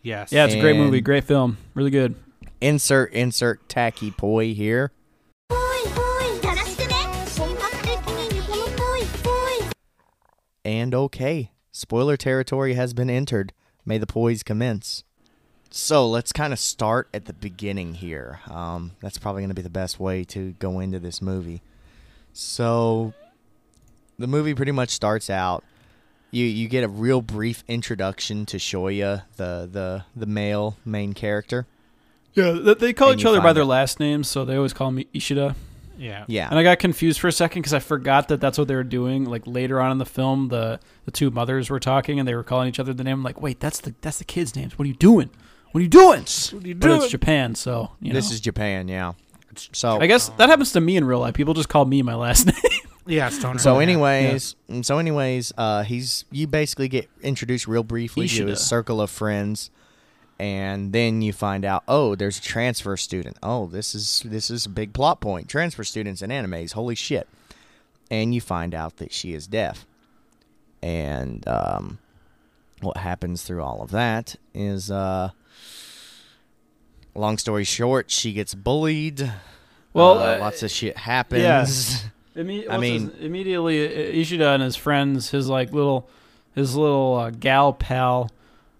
[0.01, 0.33] Yes.
[0.33, 2.15] yeah, it's a great movie, great film, really good.
[2.59, 4.91] Insert insert tacky poi here.
[10.65, 13.53] And okay, spoiler territory has been entered.
[13.85, 15.03] May the poise commence.
[15.69, 18.39] So let's kind of start at the beginning here.
[18.47, 21.61] Um, that's probably going to be the best way to go into this movie.
[22.31, 23.13] So,
[24.17, 25.63] the movie pretty much starts out.
[26.31, 31.67] You you get a real brief introduction to Shoya, the the the male main character.
[32.33, 34.89] Yeah, they call And each other by find their last names, so they always call
[34.89, 35.55] me Ishida.
[35.97, 36.25] Yeah.
[36.27, 38.75] Yeah, And I got confused for a second because I forgot that that's what they
[38.75, 39.25] were doing.
[39.25, 42.43] Like later on in the film, the the two mothers were talking and they were
[42.43, 43.19] calling each other the name.
[43.19, 44.77] I'm like, wait, that's the that's the kids' names.
[44.77, 45.29] What are you doing?
[45.71, 46.21] What are you doing?
[46.21, 48.87] but it's Japan, so you this is Japan.
[48.87, 49.13] Yeah.
[49.71, 51.33] So I guess that happens to me in real life.
[51.35, 52.81] People just call me my last name.
[53.05, 53.59] Yeah, Stoner.
[53.59, 58.49] So, anyways, mm, so anyways, uh, he's you basically get introduced real briefly to Ishida.
[58.51, 59.69] his circle of friends,
[60.39, 63.37] and then you find out, oh, there's a transfer student.
[63.43, 65.47] Oh, this is this is a big plot point.
[65.49, 67.27] Transfer students in animes, holy shit!
[68.11, 69.85] And you find out that she is deaf,
[70.81, 71.99] and um,
[72.81, 75.29] what happens through all of that is, uh,
[77.15, 79.31] long story short, she gets bullied.
[79.93, 82.03] Well, uh, uh, lots of shit happens.
[82.35, 86.09] Imme- I mean- his- immediately uh, Ishida and his friends, his like little,
[86.55, 88.31] his little uh, gal pal,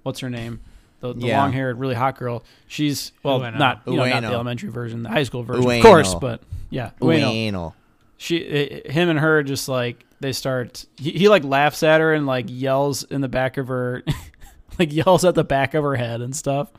[0.02, 0.60] what's her name?
[1.04, 1.42] The, the Yeah.
[1.42, 2.44] long-haired, really hot girl.
[2.68, 3.60] She's well, Ueno.
[3.60, 5.78] not you know, not the elementary version, the high school version, Ueno.
[5.80, 7.52] of course, but yeah, Ueno.
[7.52, 7.74] Ueno.
[8.18, 10.86] She, uh, him, and her just like they start.
[10.98, 14.02] He, he like laughs at her and like yells in the back of her,
[14.80, 16.70] like yells at the back of her head and stuff,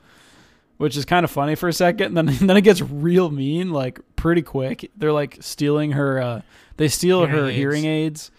[0.78, 2.16] which is kind of funny for a second.
[2.16, 4.90] And then and then it gets real mean, like pretty quick.
[4.96, 6.18] They're like stealing her.
[6.22, 6.40] uh
[6.78, 7.56] They steal Hearing her aids.
[7.56, 8.30] hearing aids,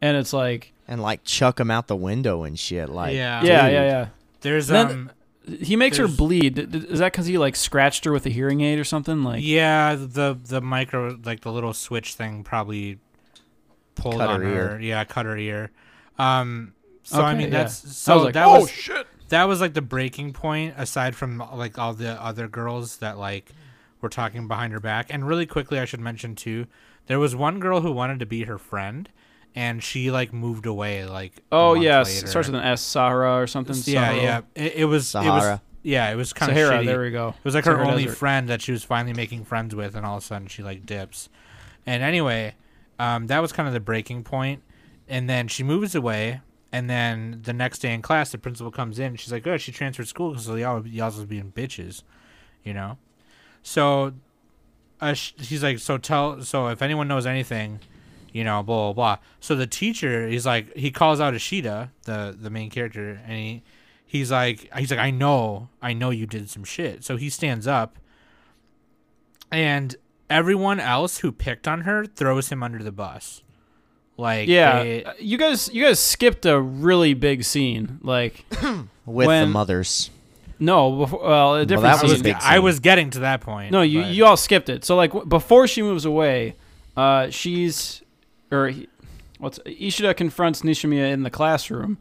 [0.00, 2.88] and it's like, and like chuck him out the window and shit.
[2.88, 3.44] Like, Yeah.
[3.44, 4.06] yeah, yeah, yeah.
[4.42, 5.10] There's Then- um
[5.60, 6.54] He makes her bleed.
[6.54, 9.24] D- d- Is that because he like scratched her with a hearing aid or something?
[9.24, 12.98] Like, yeah the the micro like the little switch thing probably
[13.94, 14.54] pulled Cut on her her.
[14.74, 14.80] ear.
[14.80, 15.70] Yeah, cut her ear.
[16.18, 16.74] Um.
[17.04, 17.62] So I mean yeah.
[17.64, 19.06] that's I so was like, that oh was shit.
[19.30, 23.50] that was like the breaking point aside from like all the other girls that like
[24.00, 26.66] were talking behind her back and really quickly i should mention too
[27.06, 29.08] there was one girl who wanted to be her friend
[29.54, 32.24] and she like moved away like Oh month yeah, later.
[32.24, 32.80] it starts with an S.
[32.80, 33.76] Sahara or something.
[33.84, 34.22] yeah Sahara.
[34.22, 35.62] yeah it, it was it was Sahara.
[35.82, 36.78] yeah it was kind of Sahara.
[36.82, 36.86] shitty.
[36.86, 37.28] There we go.
[37.38, 38.16] It was like her Sahara only Desert.
[38.16, 40.86] friend that she was finally making friends with, and all of a sudden she like
[40.86, 41.28] dips.
[41.86, 42.54] And anyway,
[42.98, 44.26] um, that was kind of the breaking.
[45.08, 48.98] And then she moves away, and then the next day in class, the principal comes
[48.98, 49.06] in.
[49.06, 52.02] and She's like, "Oh, she transferred school because y'all y'all was being bitches,"
[52.64, 52.96] you know.
[53.62, 54.12] So,
[55.00, 57.80] uh, sh- he's like, "So tell so if anyone knows anything."
[58.32, 59.16] You know, blah blah blah.
[59.40, 63.62] So the teacher, he's like, he calls out Ashida, the the main character, and he
[64.06, 67.66] he's like he's like i know i know you did some shit so he stands
[67.66, 67.96] up
[69.50, 69.96] and
[70.30, 73.42] everyone else who picked on her throws him under the bus
[74.18, 77.98] like Yeah, they- uh, you guys, you guys skipped a really big scene.
[78.02, 78.44] Like,
[79.06, 80.10] with the mothers.
[80.58, 82.36] no, before, well, a different that I was was, a scene.
[82.38, 84.84] I was getting to that point No, you but- you all skipped it.
[84.84, 86.56] So like w- before she moves away,
[86.98, 88.01] uh, she's
[88.52, 88.88] or he,
[89.38, 91.98] what's Ishida confronts Nishimiya in the classroom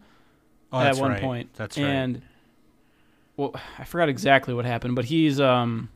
[0.71, 1.21] oh, at that's one right.
[1.21, 2.21] point, that's right and
[3.37, 5.89] well, I forgot exactly what happened, but he's um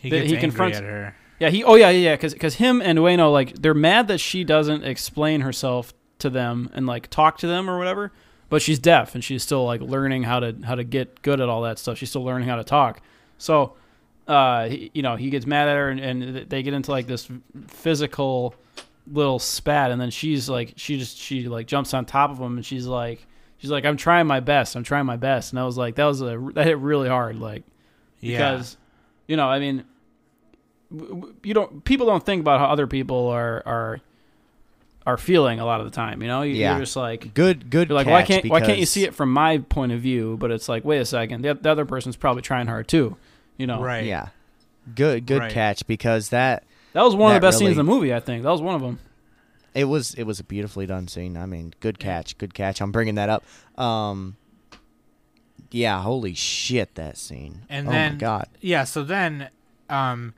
[0.00, 2.98] he, gets he confronts- at her yeah he oh yeah yeah yeah because him and
[2.98, 7.46] Ueno like they're mad that she doesn't explain herself to them and like talk to
[7.46, 8.10] them or whatever,
[8.48, 11.48] but she's deaf and she's still like learning how to how to get good at
[11.48, 11.98] all that stuff.
[11.98, 13.00] She's still learning how to talk,
[13.38, 13.74] so.
[14.28, 17.06] Uh, he, you know, he gets mad at her, and, and they get into like
[17.06, 17.28] this
[17.68, 18.56] physical
[19.10, 22.56] little spat, and then she's like, she just she like jumps on top of him,
[22.56, 23.26] and she's like,
[23.58, 26.04] she's like, I'm trying my best, I'm trying my best, and I was like, that
[26.06, 27.62] was a that hit really hard, like
[28.20, 28.52] yeah.
[28.54, 28.76] because
[29.28, 29.84] you know i mean
[30.90, 34.00] w- w- you don't people don't think about how other people are are
[35.06, 36.42] are feeling a lot of the time you know?
[36.42, 36.72] You, Yeah.
[36.72, 37.88] you're just like Good, good.
[37.90, 40.36] you're like why can't why can't you see it from my point of view?
[40.40, 41.42] But it's like wait a second.
[41.42, 43.16] The, the other person's probably trying hard too
[43.58, 43.80] you know?
[43.82, 44.04] Right.
[44.04, 44.28] Yeah,
[44.94, 45.52] good, good Right.
[45.52, 48.42] catch because that that was one of the best scenes in the movie i think
[48.42, 48.98] that was one of them
[49.76, 51.36] it was it was a beautifully done scene.
[51.36, 52.80] I mean, good catch, good catch.
[52.80, 53.44] I'm bringing that up.
[53.78, 54.36] Um,
[55.70, 57.66] yeah, holy shit, that scene.
[57.68, 58.48] And oh then my god.
[58.60, 59.50] Yeah, so then
[59.90, 60.32] um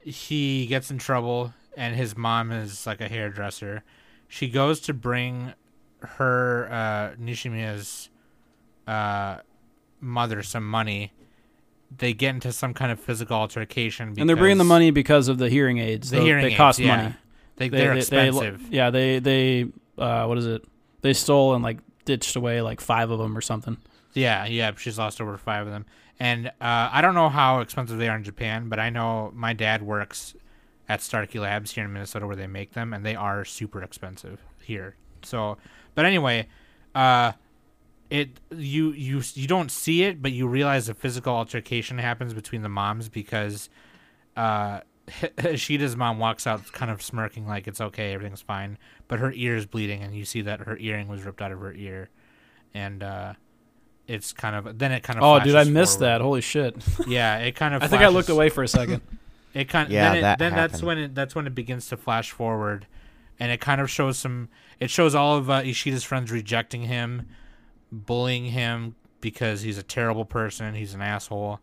[0.00, 3.84] he gets in trouble and his mom is like a hairdresser.
[4.28, 5.52] She goes to bring
[6.00, 8.08] her uh Nishimiya's
[8.86, 9.38] uh
[10.00, 11.12] mother some money.
[11.98, 15.38] They get into some kind of physical altercation and they're bringing the money because of
[15.38, 16.10] the hearing aids.
[16.10, 16.96] The Tho- hearing they aids, cost yeah.
[16.96, 17.14] money.
[17.56, 18.72] They, They- they're they- they- expensive.
[18.72, 19.66] yeah, they they
[19.98, 20.64] uh, what is it?
[21.02, 23.76] They stole and like ditched away like five of them or something.
[24.14, 25.86] Yeah, yeah, she's lost over five of them.
[26.20, 26.50] And uh,
[26.92, 30.34] I don't know how expensive they are in Japan, but I know my dad works
[30.88, 34.40] at Starkey Labs here in Minnesota where they make them, and they are super expensive
[34.62, 34.94] here.
[35.22, 35.56] So,
[35.94, 36.46] but anyway,
[36.94, 37.32] uh,
[38.12, 42.60] it you you you don't see it, but you realize a physical altercation happens between
[42.60, 43.70] the moms because
[44.36, 44.80] uh,
[45.54, 48.76] Shida's mom walks out kind of smirking like it's okay, everything's fine,
[49.08, 51.60] but her ear is bleeding, and you see that her earring was ripped out of
[51.60, 52.10] her ear,
[52.74, 53.32] and uh,
[54.06, 56.12] it's kind of then it kind of Oh, dude, I missed forward.
[56.12, 56.20] that.
[56.20, 56.76] Holy shit!
[57.06, 57.82] Yeah, it kind of.
[57.82, 59.00] I think I looked away for a second.
[59.54, 61.98] It kind Yeah, then, it, that then that's when it that's when it begins to
[61.98, 62.86] flash forward,
[63.38, 64.48] and it kind of shows some.
[64.80, 67.28] It shows all of uh, Ishida's friends rejecting him,
[67.92, 70.74] bullying him because he's a terrible person.
[70.74, 71.60] He's an asshole,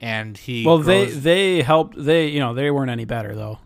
[0.00, 0.64] and he.
[0.66, 2.02] well, they grows- they helped.
[2.02, 3.58] They you know they weren't any better though.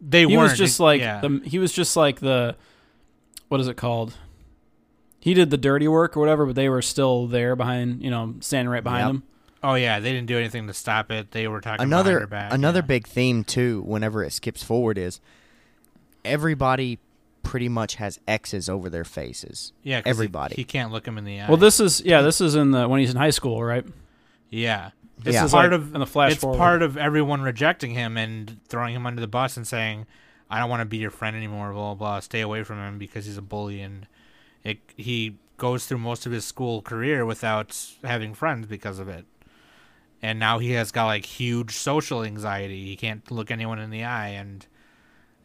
[0.00, 1.20] they he weren't was just like yeah.
[1.20, 2.56] the he was just like the
[3.48, 4.14] what is it called?
[5.20, 8.36] He did the dirty work or whatever, but they were still there behind, you know,
[8.40, 9.10] standing right behind Yep.
[9.10, 9.22] him.
[9.64, 11.32] Oh yeah, they didn't do anything to stop it.
[11.32, 12.52] They were talking behind her Another back.
[12.52, 12.86] another yeah.
[12.86, 13.82] big theme too.
[13.84, 15.20] Whenever it skips forward, is
[16.24, 16.98] everybody
[17.48, 19.72] pretty much has X's over their faces.
[19.82, 20.54] yeah 'cause he- everybody.
[20.56, 21.48] He, can't look him in the eye.
[21.48, 23.84] Well, this is yeah, this is in the when he's in high school, right?
[24.50, 24.90] yeah.
[25.20, 25.46] This Yeah.
[25.46, 26.58] is part like of in the flash it's forward.
[26.58, 30.06] part of everyone rejecting him and throwing him under the bus and saying,
[30.50, 31.94] "I don't want to be your friend anymore." Blah blah.
[31.94, 32.20] blah.
[32.20, 34.06] Stay away from him because he's a bully and
[34.62, 34.78] it.
[34.96, 39.24] He goes through most of his school career without having friends because of it.
[40.22, 42.84] And now he has got like huge social anxiety.
[42.86, 44.64] He can't look anyone in the eye, and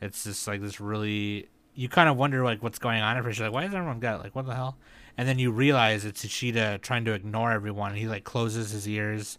[0.02, 1.48] it's just like this really.
[1.76, 3.40] You kind of wonder like what's going on at first.
[3.40, 4.78] You're like, why does everyone got like what the hell?
[5.18, 7.96] And then you realize it's Ishida trying to ignore everyone.
[7.96, 9.38] He like closes his ears.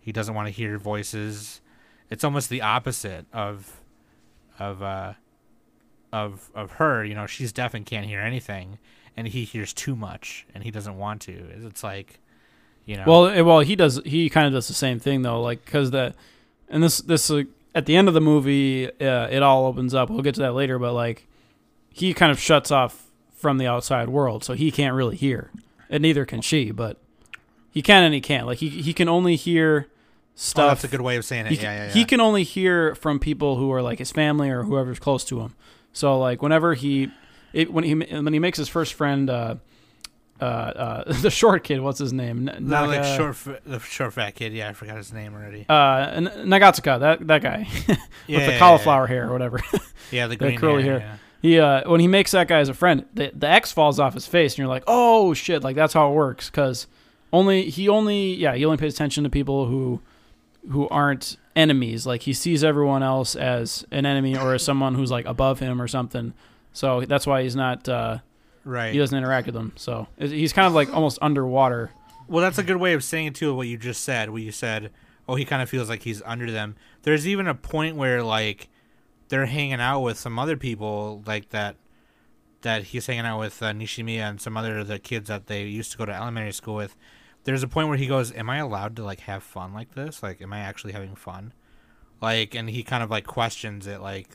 [0.00, 1.60] He doesn't want to hear voices.
[2.10, 3.80] It's almost the opposite of
[4.58, 5.14] of uh
[6.12, 8.78] of of her, you know, she's deaf and can't hear anything
[9.16, 11.32] and he hears too much and he doesn't want to.
[11.64, 12.20] It's like
[12.86, 14.00] you know Well, well, he does.
[14.04, 16.14] He kind of does the same thing though, like because the,
[16.68, 20.10] and this this uh, at the end of the movie, uh, it all opens up.
[20.10, 21.26] We'll get to that later, but like,
[21.94, 25.52] he kind of shuts off from the outside world, so he can't really hear,
[25.88, 26.72] and neither can she.
[26.72, 26.98] But
[27.70, 28.46] he can and he can't.
[28.46, 29.90] Like he he can only hear oh,
[30.34, 30.70] stuff.
[30.70, 31.52] that's a good way of saying it.
[31.52, 31.92] he, yeah, yeah, yeah.
[31.92, 35.40] he can only hear from people who are like his family or whoever's close to
[35.40, 35.54] him.
[35.92, 37.12] So like whenever he,
[37.52, 39.54] it, when he when he makes his first friend, uh,
[40.40, 42.48] uh, uh, the short kid, what's his name?
[42.48, 44.52] N- the, like short, the short fat kid.
[44.52, 45.64] Yeah, I forgot his name already.
[45.68, 47.96] uh, N- Nagatsuka, that that guy yeah,
[48.38, 49.60] with the cauliflower hair or whatever.
[50.10, 51.00] Yeah, the the green curly hair.
[51.00, 51.20] hair.
[51.44, 51.80] Yeah.
[51.80, 54.14] he uh, when he makes that guy as a friend, the the X falls off
[54.14, 56.86] his face, and you're like, oh shit, like that's how it works because
[57.32, 60.00] only he only yeah he only pays attention to people who
[60.70, 62.06] who aren't enemies.
[62.06, 65.80] Like he sees everyone else as an enemy or as someone who's like above him
[65.80, 66.32] or something.
[66.72, 68.18] So that's why he's not uh,
[68.64, 68.92] Right.
[68.92, 69.72] he doesn't interact with them.
[69.76, 71.90] So he's kind of like almost underwater.
[72.26, 73.54] Well, that's a good way of saying it too.
[73.54, 74.90] What you just said, where you said,
[75.28, 78.68] "Oh, he kind of feels like he's under them." There's even a point where like
[79.28, 81.76] they're hanging out with some other people, like that.
[82.62, 85.64] That he's hanging out with uh, Nishimiya and some other of the kids that they
[85.64, 86.96] used to go to elementary school with.
[87.44, 90.22] There's a point where he goes, "Am I allowed to like have fun like this?
[90.22, 91.52] Like, am I actually having fun?"
[92.22, 94.28] Like, and he kind of like questions it, like,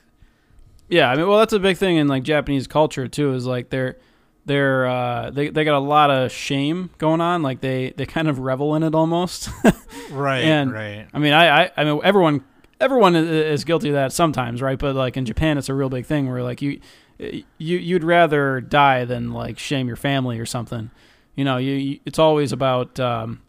[0.89, 3.33] Yeah, I mean, well, that's a big thing in like Japanese culture too.
[3.33, 3.97] Is like they're
[4.45, 7.41] they're uh, they they got a lot of shame going on.
[7.41, 9.49] Like they they kind of revel in it almost.
[10.11, 12.43] right, And- right, I mean, I, I I mean everyone
[12.79, 14.79] everyone is guilty of that sometimes, right?
[14.79, 16.79] But like in Japan, it's a real big thing where like you
[17.17, 17.45] you
[17.77, 20.89] you'd rather die than like shame your family or something.
[21.35, 23.41] You know, you, you it's always about um,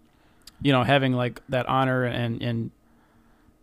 [0.60, 2.70] you know having like that honor and and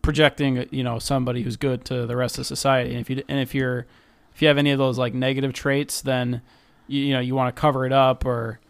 [0.02, 2.90] projecting you know somebody who's good to the rest of society.
[2.90, 3.86] And if you and if you're
[4.34, 6.42] if you have any of those like negative traits, then
[6.86, 8.60] you, you know you want to cover it up or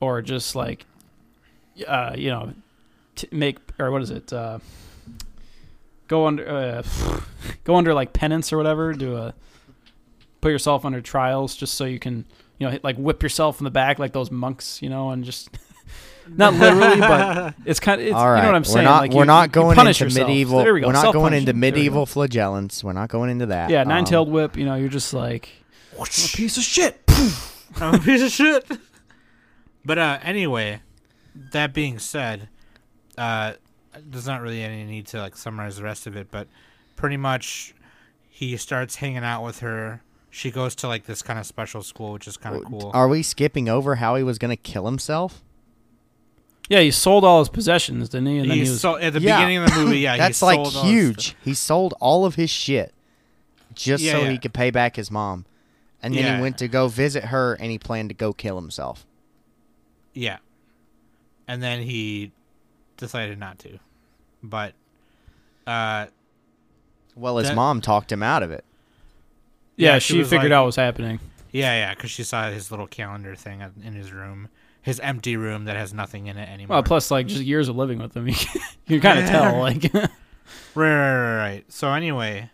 [0.00, 0.86] or just like
[1.86, 2.52] uh, you know
[3.14, 4.58] t- make or what is it uh,
[6.08, 6.82] go under uh,
[7.64, 9.34] go under like penance or whatever do a
[10.40, 12.24] put yourself under trials just so you can
[12.58, 15.24] you know hit, like whip yourself in the back like those monks you know and
[15.24, 15.48] just
[16.28, 18.06] not literally, but it's kind of.
[18.06, 18.84] It's, All right, You know what I'm we're saying?
[18.84, 20.26] not like we're you, not going into yourself.
[20.26, 20.58] medieval.
[20.60, 20.86] There we go.
[20.86, 21.56] We're not going into self-punishment.
[21.56, 21.76] We go.
[21.76, 22.82] medieval flagellants.
[22.82, 23.68] We're not going into that.
[23.68, 24.56] Yeah, Um, nine tailed whip.
[24.56, 25.50] You know, you're just like
[25.98, 26.98] I'm a piece of shit.
[27.76, 28.64] I'm a piece of shit.
[29.84, 30.80] But uh, anyway,
[31.52, 32.48] that being said,
[33.18, 33.54] uh,
[34.00, 36.48] there's not really any need to like summarize the rest of it, but
[36.96, 37.74] pretty much
[38.28, 40.02] he starts hanging out with her.
[40.30, 42.90] She goes to like this kind of special school, which is kind of cool.
[42.92, 45.42] Are we skipping over how he was going to kill himself?
[46.68, 48.38] Yeah, he sold all his possessions, didn't he?
[48.38, 48.80] And then He he was.
[48.80, 49.36] so at the Yeah.
[49.36, 51.36] beginning of the movie, yeah, That's he like sold all his huge.
[51.44, 52.92] He sold all of his shit
[53.74, 54.30] just Yeah, so yeah.
[54.30, 55.44] he could pay back his mom.
[56.02, 56.36] And then Yeah.
[56.36, 59.06] he went to go visit her and he planned to go kill himself.
[60.14, 60.38] Yeah,
[61.48, 62.32] and then he
[62.96, 63.78] decided not to,
[64.42, 64.74] but
[65.66, 66.06] uh,
[67.16, 68.64] Well, his That- mom talked him out of it.
[69.76, 71.20] yeah, yeah, she, she figured like- out what was happening.
[71.52, 74.48] yeah, yeah, because she saw his little calendar thing in his room,
[74.82, 76.76] his empty room that has nothing in it anymore.
[76.76, 79.58] Well, plus like just years of living with him, you can, you kind of tell.
[79.58, 80.08] Like, Right,
[80.74, 81.64] right, right, right.
[81.72, 82.50] So anyway,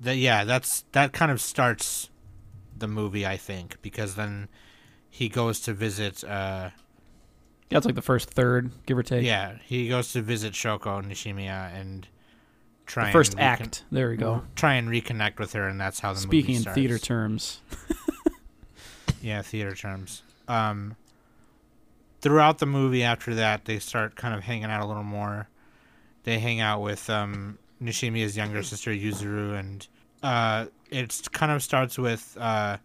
[0.00, 2.08] that yeah, that's that kind of starts
[2.76, 4.48] the movie, I think, because then
[5.10, 6.24] he goes to visit.
[6.24, 6.70] uh
[7.70, 9.24] that's like the first third, give or take.
[9.24, 12.06] Yeah, he goes to visit Shoko Nishimiya and
[12.86, 13.84] try the first and recon- act.
[13.90, 14.42] There we go.
[14.54, 16.20] Try and reconnect with her, and that's how the.
[16.20, 16.74] Speaking in starts.
[16.76, 17.60] theater terms.
[19.24, 20.22] Yeah, theater terms.
[20.48, 20.96] Um,
[22.20, 25.48] throughout the movie, after that, they start kind of hanging out a little more.
[26.24, 29.88] They hang out with um, Nishimiya's younger sister Yuzuru, and
[30.22, 32.76] uh, it kind of starts with uh,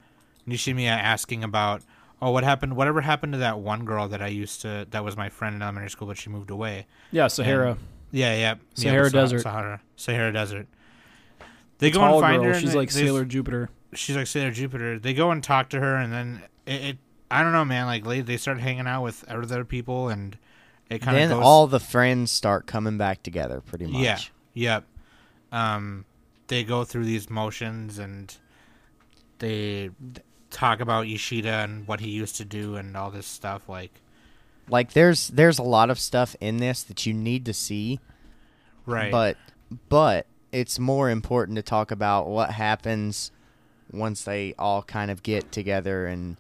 [0.48, 1.82] Nishimiya asking about,
[2.22, 2.76] "Oh, what happened?
[2.76, 4.88] Whatever happened to that one girl that I used to?
[4.90, 7.78] That was my friend in elementary school, but she moved away." Yeah, Sahara.
[8.12, 9.42] Yeah, yeah, Sahara yeah, Desert.
[9.42, 10.68] Sahara, Sahara Desert.
[11.78, 12.54] They go Tall and find girl.
[12.54, 12.60] her.
[12.60, 13.70] She's like they- Sailor Jupiter.
[13.94, 15.00] she's like Sailor Jupiter.
[15.00, 16.98] They go and talk to her, and then it, it
[17.32, 17.86] I don't know, man.
[17.86, 20.38] Like they, they start hanging out with other people, and
[20.90, 21.46] it kind of Then goes.
[21.46, 24.02] all the friends start coming back together pretty much.
[24.02, 24.20] yeah,
[24.54, 24.84] yep.
[25.52, 26.06] Um,
[26.48, 28.36] they go through these motions, and
[29.38, 29.92] they
[30.50, 33.68] talk about Ishida and what he used to do, and all this stuff.
[33.70, 33.92] Like,
[34.70, 38.00] Like there's there's a lot of stuff in this that you need to see,
[38.86, 39.12] right?
[39.12, 39.38] but
[39.88, 43.32] but it's more important to talk about what happens
[43.92, 46.38] once they all kind of get together and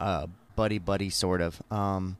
[0.00, 1.62] uh, buddy buddy sort of.
[1.70, 2.16] Um,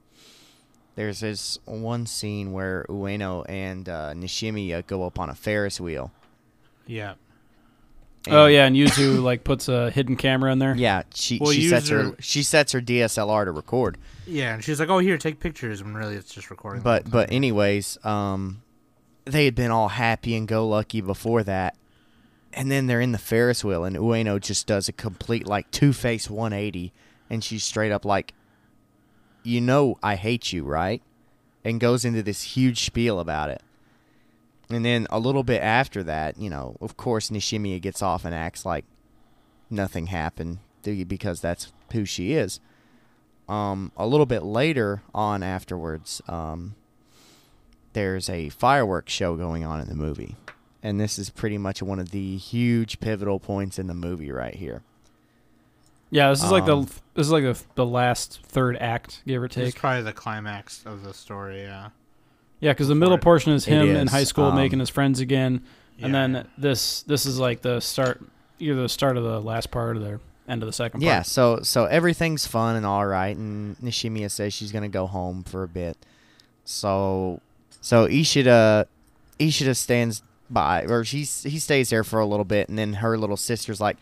[0.94, 6.12] there's this one scene where Ueno and uh, Nishimiya go up on a Ferris wheel.
[6.86, 7.14] yeah,
[8.28, 10.74] Oh yeah, and Yuzu like puts a hidden camera in there.
[10.76, 13.98] Yeah, she Well, she sets her she sets her DSLR to record.
[14.26, 14.54] yeah.
[14.54, 16.82] And she's like, "Oh, here, take pictures," when really it's just recording.
[16.82, 18.62] But but anyways, um,
[19.24, 21.76] they had been all happy and go lucky before that,
[22.52, 25.92] and then they're in the Ferris wheel, and Ueno just does a complete like two
[25.92, 26.92] face 180,
[27.28, 28.34] and she's straight up like,
[29.42, 31.02] "You know I hate you, right?"
[31.64, 33.62] And goes into this huge spiel about it.
[34.72, 38.34] And then a little bit after that, you know, of course, Nishimiya gets off and
[38.34, 38.84] acts like
[39.68, 42.58] nothing happened because that's who she is.
[43.48, 46.74] Um, a little bit later on afterwards, um,
[47.92, 50.36] there's a fireworks show going on in the movie.
[50.82, 54.54] And this is pretty much one of the huge pivotal points in the movie right
[54.54, 54.82] here.
[56.10, 59.42] Yeah, this is like the Um, this is like the, the last third act, give
[59.42, 59.68] or take.
[59.68, 61.62] it's probably the climax of the story.
[61.62, 61.88] Yeah,
[62.62, 65.64] Yeah, because the middle portion is him in high school um, making his friends again,
[66.00, 68.22] and then this this is like the start,
[68.60, 71.58] either the start of the last part or the end of the second Yeah, so
[71.62, 75.68] so everything's fun and all right, and Nishimiya says she's gonna go home for a
[75.68, 75.96] bit.
[76.64, 77.40] So
[77.80, 78.86] so Ishida
[79.40, 83.18] Ishida stands by, or she's he stays there for a little bit, and then her
[83.18, 83.96] little sister's like,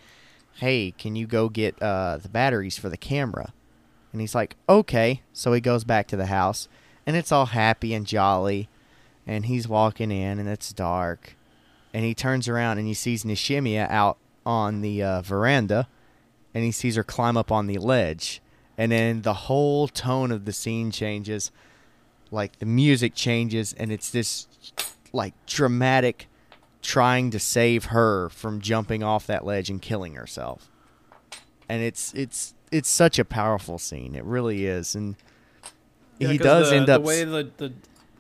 [0.57, 3.55] "Hey, can you go get uh, the batteries for the camera?"
[4.13, 6.69] And he's like, "Okay." So he goes back to the house,
[7.11, 8.69] and it's all happy and jolly,
[9.27, 11.37] and he's walking in, and it's dark,
[11.93, 15.89] and he turns around and he sees Nishimiya out on the uh, veranda
[16.55, 18.41] and he sees her climb up on the ledge
[18.79, 21.51] and then the whole tone of the scene changes
[22.31, 24.47] like the music changes and it's this
[25.13, 26.29] like dramatic
[26.81, 30.71] trying to save her from jumping off that ledge and killing herself.
[31.69, 34.15] And it's it's it's such a powerful scene.
[34.15, 35.17] It really is and
[36.29, 37.73] he does end up the way the, the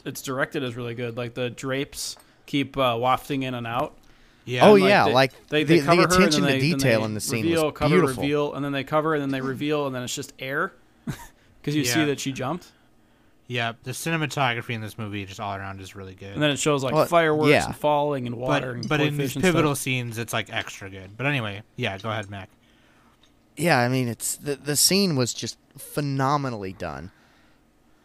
[0.05, 1.17] it's directed is really good.
[1.17, 3.97] Like the drapes keep uh, wafting in and out.
[4.47, 4.67] yeah.
[4.67, 6.59] Oh, And, yeah, they, like, they, the- they the cover her, and attention to they-
[6.61, 8.23] detail in the scene was reveal, cover, beautiful.
[8.23, 10.73] reveal, and then they cover, and then they reveal, and then it's just air
[11.61, 12.67] because you see that she jumped,
[13.47, 16.33] Yeah, the cinematography in this movie just all around is really good.
[16.33, 17.67] and then it shows like Well, fireworks yeah.
[17.67, 19.83] and falling and water but and but in these and pivotal stuff.
[19.85, 21.17] scenes, it's like extra good.
[21.17, 22.49] But anyway, yeah, go ahead, Mac.
[23.57, 27.11] yeah i mean it's the the scene was just phenomenally done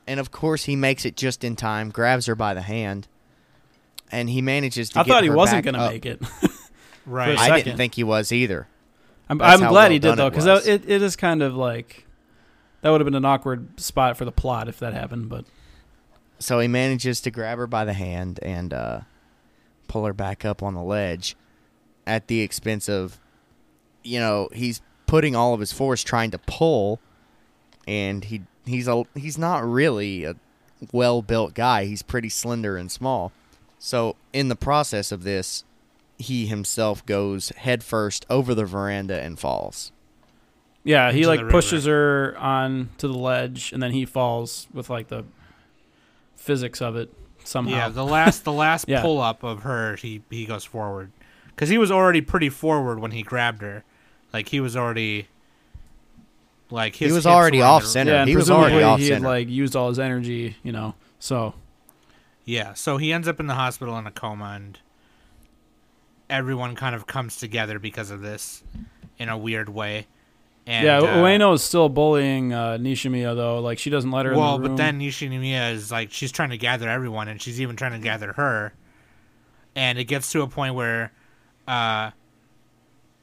[0.07, 3.07] and of course he makes it just in time, grabs her by the hand,
[4.11, 4.99] and he manages to.
[4.99, 6.21] I get thought he wasn't going to make it.
[7.05, 7.35] Right.
[7.35, 7.63] For a I second.
[7.65, 8.67] didn't think he was either.
[9.29, 12.05] I'm, I'm glad well he did though, because it, it is kind of like
[12.81, 15.29] that would have been an awkward spot for the plot if that happened.
[15.29, 15.45] But
[16.37, 18.99] So he manages to grab her by the hand and uh,
[19.87, 21.35] pull her back up on the ledge
[22.05, 23.19] at the expense of,
[24.03, 26.99] you know, he's putting all of his force trying to pull,
[27.87, 30.35] and he he's a he's not really a
[30.91, 31.85] well built guy.
[31.85, 33.31] He's pretty slender and small.
[33.79, 35.63] So in the process of this,
[36.17, 39.91] he himself goes headfirst over the veranda and falls.
[40.83, 41.51] yeah, he Into like the river.
[41.57, 45.23] pushes her on to the ledge, and then he falls with like the
[46.35, 47.11] physics of it
[47.43, 47.71] somehow.
[47.75, 49.01] Yeah, the last the last Yeah.
[49.01, 51.11] pull up of her, he he goes forward
[51.47, 53.83] because he was already pretty forward when he grabbed her.
[54.33, 55.27] Like he was already
[56.75, 58.11] like his He was already off under- center.
[58.11, 59.27] yeah, and He was already off he had center.
[59.27, 60.93] like used all his energy, you know.
[61.19, 61.55] So
[62.43, 64.77] Yeah, so he ends up in the hospital in a coma, and
[66.29, 68.63] everyone kind of comes together because of this
[69.17, 70.07] in a weird way.
[70.67, 73.59] And, yeah, uh, Ueno is still bullying uh, Nishimiya though.
[73.59, 74.35] Like she doesn't let her.
[74.35, 74.77] Well, in the room.
[74.77, 77.99] but then Nishimiya is like she's trying to gather everyone, and she's even trying to
[77.99, 78.73] gather her.
[79.75, 81.11] And it gets to a point where,
[81.67, 82.11] uh,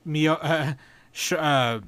[0.05, 0.75] Mio, uh,
[1.13, 1.81] sh- uh,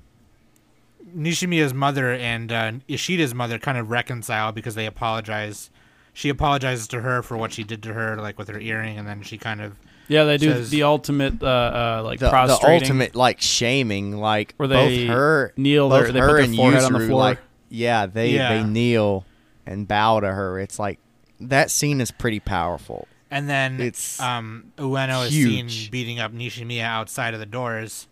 [1.17, 5.71] Nishimiya's mother and uh, Ishida's mother kind of reconcile because they apologize.
[6.13, 9.07] She apologizes to her for what she did to her, like with her earring, and
[9.07, 12.59] then she kind of yeah, they do says- the ultimate uh, uh, like the, the
[12.63, 16.45] ultimate like shaming, like Where they both her kneel both their- they her put their
[16.45, 17.21] and forehead on the Yuzuru, floor.
[17.21, 17.39] like
[17.69, 18.49] yeah, they Yeah.
[18.55, 19.25] they kneel
[19.67, 20.59] and bow to her.
[20.61, 20.99] It's like
[21.41, 23.09] that scene is pretty powerful.
[23.31, 28.07] And then It's um, Ueno is seen beating up Nishimiya outside of the doors.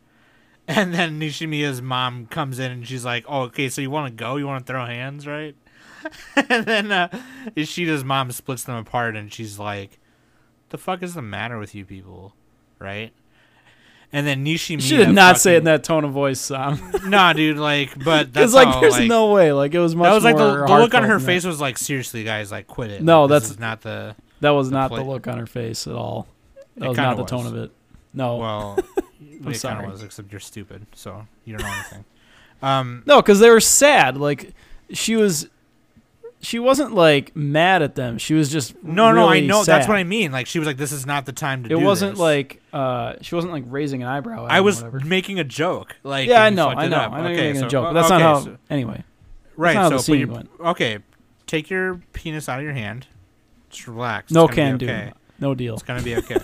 [0.69, 4.25] And then Nishimiya's mom comes in and she's like, "Oh, okay, so you want to
[4.25, 4.37] go?
[4.37, 5.57] You want to throw hands, right?"
[6.49, 7.09] and then uh,
[7.57, 9.99] Ishida's mom splits them apart, and she's like,
[10.71, 12.35] "The fuck is the matter with you people,
[12.79, 13.13] right?"
[14.13, 16.79] And then Nishimiya, She did not say it in that tone of voice, Sam.
[17.07, 19.53] Nah, dude, like, but that's It's like how, there's like, no way.
[19.53, 21.49] Like it was much That was like the, the look on her face That.
[21.49, 23.03] was like, seriously, guys, like, quit it.
[23.03, 24.15] No, Like, that's- not the.
[24.41, 26.27] That was the not play- the look on her face at all.
[26.77, 27.31] That It was not the was.
[27.31, 27.71] tone of it.
[28.15, 28.79] No, Well,
[29.51, 29.85] it kind sorry.
[29.85, 32.05] of was, except you're stupid, so you don't know anything.
[32.63, 34.17] Um, no, because they were sad.
[34.17, 34.55] Like
[34.93, 35.49] she was,
[36.41, 38.19] she wasn't like mad at them.
[38.19, 39.65] She was just no, no, I really know.
[39.65, 40.31] That's what I mean.
[40.31, 42.21] Like she was like, "This is not the time to." Do it wasn't this.
[42.21, 44.47] like uh, she wasn't like raising an eyebrow.
[44.47, 45.97] At I was making a joke.
[46.05, 46.99] Like Yeah, I know, I know.
[46.99, 48.45] I know okay, making so, a joke, but that's okay, not how.
[48.45, 49.03] so- anyway,
[49.57, 49.75] right.
[49.75, 50.49] so the scene went.
[50.61, 50.99] Okay,
[51.49, 53.09] take your penis out of your hand.
[53.71, 54.31] Just relax.
[54.31, 55.75] no It's gonna can be do, no deal.
[55.75, 56.39] It's gonna be okay.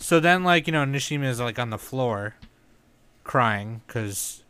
[0.00, 2.34] So then, like you know, Nishima is like on the floor,
[3.22, 4.42] crying because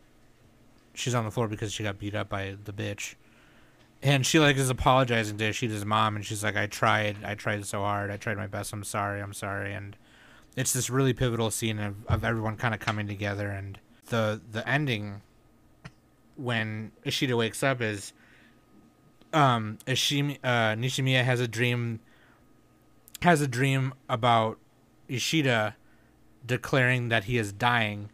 [0.94, 3.16] she's on the floor because she got beat up by the bitch,
[4.00, 7.66] and she like is apologizing to Ishida's mom, and she's like, "I tried, I tried
[7.66, 8.72] so hard, I tried my best.
[8.72, 9.96] I'm sorry, I'm sorry." And
[10.56, 14.66] it's this really pivotal scene of, of everyone kind of coming together, and the the
[14.68, 15.22] ending
[16.36, 18.12] when Ishida wakes up is
[19.32, 21.98] um Ishimi, uh, Nishimiya has a dream
[23.22, 24.58] has a dream about
[25.10, 25.76] Ishida
[26.46, 28.10] declaring that he is dying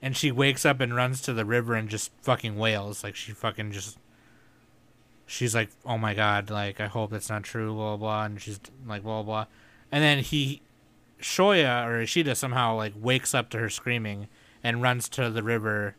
[0.00, 3.02] and she wakes up and runs to the river and just fucking wails.
[3.02, 3.98] Like she fucking just
[5.26, 8.40] she's like oh my god like I hope that's not true blah blah blah and
[8.40, 9.46] she's like blah blah
[9.90, 10.62] and then he
[11.20, 14.28] Shoya or Ishida somehow like wakes up to her screaming
[14.62, 15.96] and runs to the river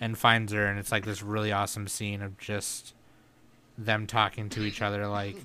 [0.00, 2.94] and finds her and it's like this really awesome scene of just
[3.76, 5.36] them talking to each other like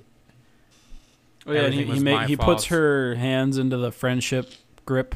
[1.46, 4.52] Oh, yeah, and he he, ma- he puts her hands into the friendship
[4.86, 5.16] grip.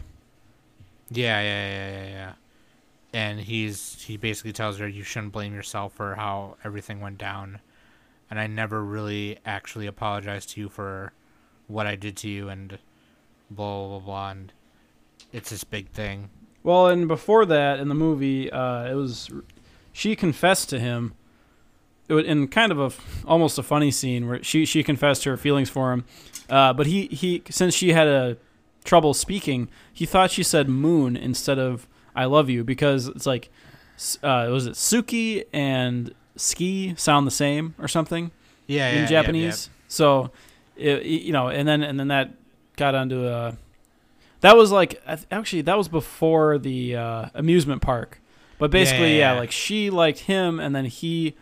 [1.09, 2.33] Yeah, yeah, yeah, yeah, yeah.
[3.13, 7.59] And he's he basically tells her you shouldn't blame yourself for how everything went down,
[8.29, 11.13] and I never really actually apologized to you for
[11.67, 12.79] what I did to you, and
[13.51, 13.99] blah blah blah.
[13.99, 14.53] blah and
[15.31, 16.29] it's this big thing.
[16.63, 19.29] Well, and before that, in the movie, uh, it was
[19.91, 21.13] she confessed to him.
[22.07, 22.91] It was in kind of a
[23.27, 26.05] almost a funny scene where she she confessed her feelings for him,
[26.49, 28.37] uh, but he he since she had a
[28.83, 33.49] trouble speaking, he thought she said moon instead of I love you because it's like
[34.21, 38.31] uh, was it Suki and tsuki sound the same or something
[38.67, 39.69] Yeah, yeah in yeah, Japanese.
[39.87, 40.31] So,
[40.75, 42.31] it, you know, and then and then that
[42.75, 43.57] got onto a.
[44.41, 45.01] That was like
[45.31, 48.19] actually that was before the uh, amusement park,
[48.57, 49.39] but basically yeah, yeah, yeah.
[49.39, 51.35] like she liked him and then he.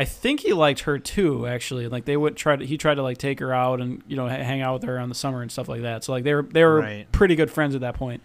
[0.00, 1.46] I think he liked her too.
[1.48, 2.64] Actually, like they would try to.
[2.64, 4.98] He tried to like take her out and you know ha- hang out with her
[4.98, 6.04] on the summer and stuff like that.
[6.04, 7.10] So like they were they were Right.
[7.12, 8.22] pretty good friends at that point.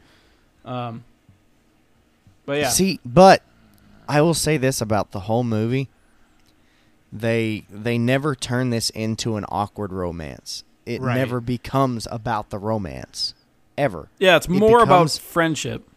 [0.63, 1.03] Um.
[2.45, 3.41] But yeah, See, but
[4.07, 5.89] I will say this about the whole movie.
[7.11, 10.63] they they never turn this into an awkward romance.
[10.85, 11.15] It Right.
[11.15, 13.33] never becomes about the romance
[13.77, 14.09] ever.
[14.19, 15.87] Yeah, it's It more about friendship.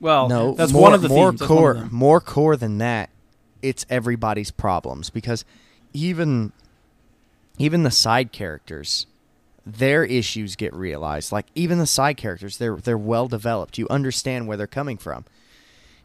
[0.00, 1.40] Well, no, that's more, one of the more themes.
[1.40, 3.10] That's one of core, more core than that.
[3.64, 5.44] It's everybody's problems because
[5.94, 6.52] even
[7.58, 9.06] even the side characters,
[9.64, 11.32] their issues get realized.
[11.32, 13.78] Like even the side characters, they're they're well developed.
[13.78, 15.24] You understand where they're coming from.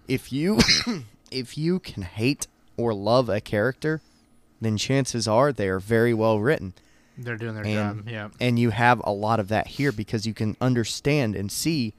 [0.07, 0.59] If you
[1.31, 2.47] if you can hate
[2.77, 4.01] or love a character,
[4.61, 6.73] then chances are they are very well written
[7.17, 8.09] They're doing their and, job.
[8.09, 8.29] Yeah.
[8.39, 11.93] and you have a lot of that here because you can understand and see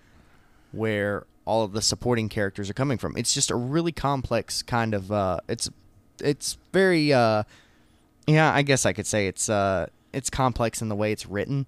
[0.72, 3.16] where all of the supporting characters are coming from.
[3.16, 5.70] It's just a really complex kind of uh it's
[6.22, 7.44] it's very uh
[8.26, 11.66] yeah, I guess I could say it's uh it's complex in the way it's written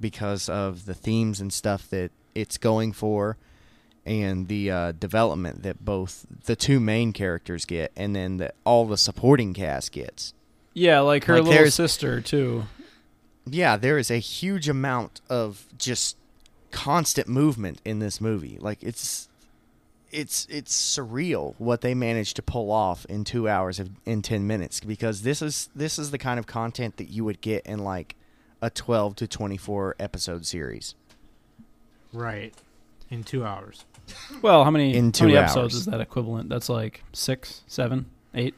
[0.00, 3.36] because of the themes and stuff that it's going for
[4.06, 8.86] and the uh, development that both the two main characters get and then that all
[8.86, 10.32] the supporting cast gets.
[10.72, 12.64] Yeah, like her Like, little sister too.
[13.44, 16.16] yeah, there is a huge amount of just
[16.70, 18.58] constant movement in this movie.
[18.60, 19.28] Like it's
[20.10, 24.44] it's it's surreal what they managed to pull off in 2 hours of, in 10
[24.46, 27.78] minutes because this is this is the kind of content that you would get in
[27.84, 28.16] like
[28.60, 30.94] a 12 to 24 episode series.
[32.12, 32.54] Right.
[33.08, 33.84] In two hours.
[34.42, 35.74] Well, how many In how two many episodes hours.
[35.74, 36.48] is that equivalent?
[36.48, 38.54] That's like six, seven, eight.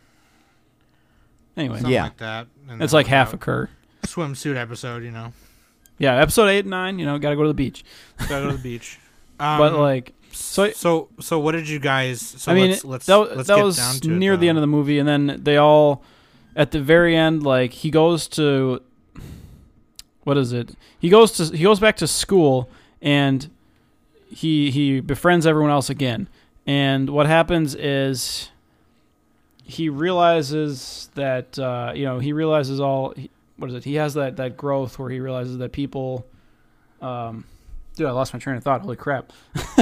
[1.56, 2.04] Anyway, Something Yeah.
[2.04, 2.46] like that.
[2.68, 3.70] And it's like half a a cour.
[4.06, 5.02] swimsuit episode.
[5.04, 5.32] You know.
[6.02, 6.98] Yeah, episode eight and nine.
[6.98, 7.84] You know, got to go to the beach.
[8.18, 8.98] Gotta go to the beach.
[9.40, 12.20] Um, but like, so so so what did you guys?
[12.20, 14.48] So I mean, let's let's that, let's that get was down to near it, the
[14.48, 16.04] end of the movie, and then they all,
[16.54, 18.82] at the very end, like he goes to,
[20.22, 20.76] what is it?
[21.00, 22.68] He goes to he goes back to school,
[23.00, 23.50] and
[24.28, 26.28] he he befriends everyone else again.
[26.64, 28.50] And what happens is,
[29.64, 33.12] he realizes that uh, you know he realizes all.
[33.56, 33.84] He, what is it?
[33.84, 36.26] He has that that growth where he realizes that people.
[37.00, 37.44] Um,
[37.96, 38.80] dude, I lost my train of thought.
[38.82, 39.32] Holy crap!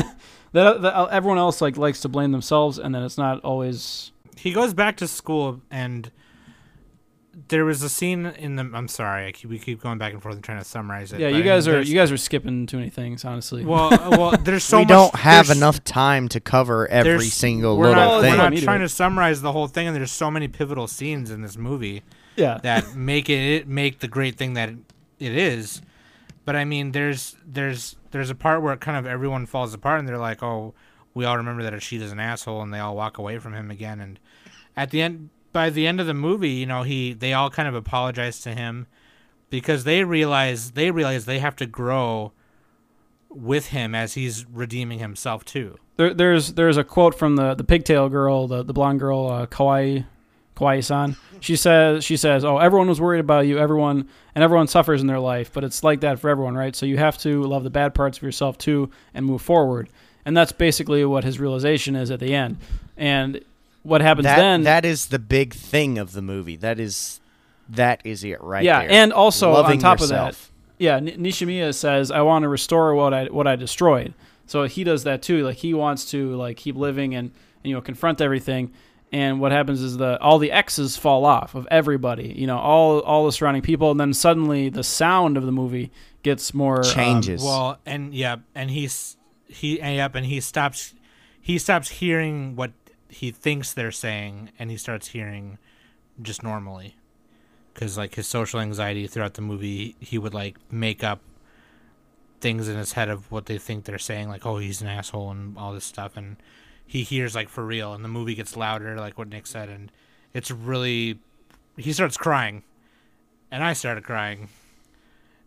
[0.53, 4.13] that, that everyone else like likes to blame themselves, and then it's not always.
[4.37, 6.11] he goes back to school and
[7.49, 10.21] there was a scene in the i'm sorry I keep, we keep going back and
[10.21, 12.11] forth and trying to summarize it Yeah, but you I guys mean, are you guys
[12.11, 13.65] are skipping too many things, honestly.
[13.65, 17.77] well uh, well there's so we much don't have enough time to cover every single
[17.79, 18.31] we're little not, thing.
[18.33, 21.41] we're not trying to summarize the whole thing and there's so many pivotal scenes in
[21.41, 22.03] this movie
[22.41, 24.71] yeah, that make it make the great thing that
[25.19, 25.83] it is.
[26.45, 30.09] But i mean there's there's there's a part where kind of everyone falls apart and
[30.09, 30.75] they're like oh
[31.13, 34.01] we all remember that Ashida's an asshole and they all walk away from him again.
[34.01, 34.19] And
[34.77, 37.69] at the end by the end of the movie you know he they all kind
[37.69, 38.87] of apologize to him
[39.51, 42.33] because they realize they realize they have to grow
[43.29, 45.77] with him as he's redeeming himself too.
[45.97, 49.47] There, there's there's a quote from the the pigtail girl, the the blonde girl, uh,
[49.47, 50.07] Kawai
[50.61, 51.17] Kawai-san.
[51.41, 53.59] She says she says, "Oh, everyone was worried about you.
[53.59, 56.77] Everyone and everyone suffers in their life, but it's like that for everyone, right?
[56.77, 59.89] So you have to love the bad parts of yourself too and move forward."
[60.25, 62.59] And that's basically what his realization is at the end.
[62.97, 63.43] And
[63.83, 64.65] what happens that then?
[64.65, 66.57] that is the big thing of the movie.
[66.57, 67.21] That is
[67.71, 68.91] that is it right yeah, there.
[68.91, 70.29] and also Loving on top yourself.
[70.31, 74.13] of that, yeah, Nishimiya says, "I want to restore what I what I destroyed."
[74.47, 75.45] So he does that too.
[75.45, 77.31] Like he wants to like keep living and,
[77.63, 78.73] and you know confront everything.
[79.13, 82.33] And what happens is the all the X's fall off of everybody.
[82.37, 85.91] You know, all all the surrounding people, and then suddenly the sound of the movie
[86.23, 87.43] gets more um, Changes.
[87.43, 89.17] Well, and yeah, and he's
[89.49, 90.95] he and yep, and he stops
[91.41, 92.71] he stops hearing what
[93.09, 95.59] he thinks they're saying, and he starts hearing
[96.23, 96.95] just normally,
[97.75, 101.21] because like his social anxiety throughout the movie, he would like make up
[102.41, 105.33] things in his head of what they think they're saying, like oh he's an asshole
[105.33, 106.37] and all this stuff, and
[106.91, 109.93] he hears like for real, and the movie gets louder, like what Nick said, and
[110.35, 111.21] it's really
[111.77, 112.65] he starts crying,
[113.49, 114.49] and I started crying,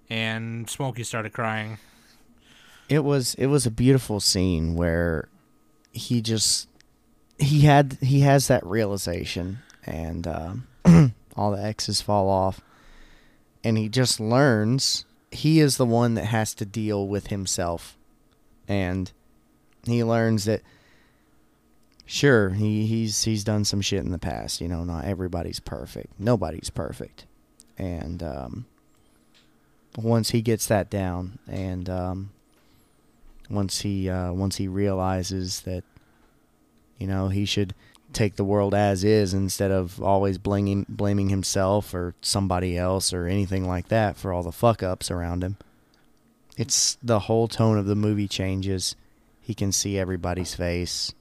[0.09, 1.79] and Smokey started crying.
[2.87, 5.27] it was it was a beautiful scene where
[5.91, 6.69] he just
[7.37, 10.67] he had he has that realization and um,
[11.35, 12.61] all the x's fall off.
[13.65, 17.97] And he just learns he is the one that has to deal with himself.
[18.65, 19.11] And
[19.85, 20.61] he learns that
[22.13, 26.13] sure he, he's he's done some shit in the past you know not everybody's perfect
[26.19, 27.25] nobody's perfect
[27.77, 28.65] and um,
[29.97, 32.29] once he gets that down and um,
[33.49, 35.83] once he uh, once he realizes that
[36.99, 37.73] you know he should
[38.13, 43.25] take the world as is instead of always blaming blaming himself or somebody else or
[43.25, 45.57] anything like that for all the fuck ups around him.
[46.55, 48.95] It's the whole tone of the movie changes.
[49.41, 51.11] He can see everybody's face.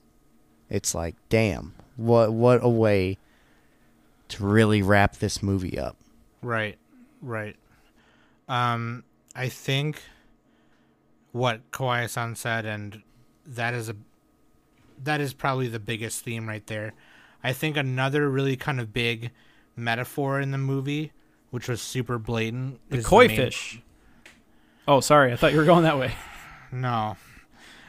[0.72, 3.18] It's like, damn, what what a way
[4.28, 5.96] to really wrap this movie up.
[6.40, 6.78] Right,
[7.20, 7.54] right.
[8.48, 9.04] Um,
[9.36, 10.00] I think
[11.32, 13.02] what Kawai-san said, and
[13.46, 13.96] that is a
[15.04, 16.94] that is probably the biggest theme right there.
[17.44, 19.30] I think another really kind of big
[19.76, 21.12] metaphor in the movie,
[21.50, 23.82] which was super blatant, The is koi main- fish.
[24.88, 25.32] Oh, sorry.
[25.32, 26.12] I thought you were going that way.
[26.72, 27.16] No,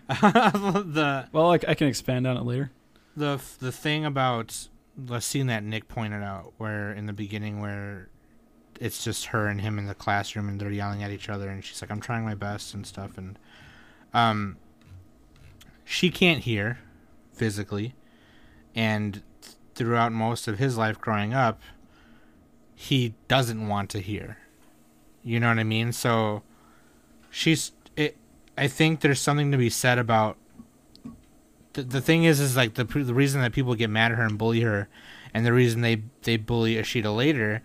[0.07, 2.71] the Well, I, I can expand on it later.
[3.15, 8.09] the the thing about the scene that Nick pointed out, where in the beginning, where
[8.79, 11.63] it's just her and him in the classroom, and they're yelling at each other, and
[11.63, 13.37] she's like, "I'm trying my best" and stuff, and
[14.13, 14.57] um,
[15.85, 16.79] she can't hear
[17.33, 17.95] physically,
[18.75, 19.21] and
[19.75, 21.61] throughout most of his life growing up,
[22.75, 24.37] he doesn't want to hear.
[25.23, 25.91] You know what I mean?
[25.93, 26.43] So
[27.29, 27.71] she's.
[28.57, 30.37] I think there's something to be said about
[31.73, 34.25] the, the thing is is like the the reason that people get mad at her
[34.25, 34.87] and bully her
[35.33, 37.63] and the reason they they bully Ashita later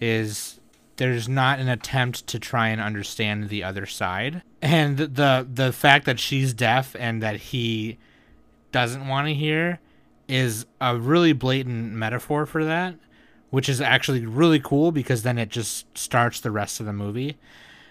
[0.00, 0.60] is
[0.96, 4.42] there's not an attempt to try and understand the other side.
[4.62, 7.98] And the the fact that she's deaf and that he
[8.70, 9.80] doesn't want to hear
[10.28, 12.94] is a really blatant metaphor for that
[13.50, 17.36] which is actually really cool because then it just starts the rest of the movie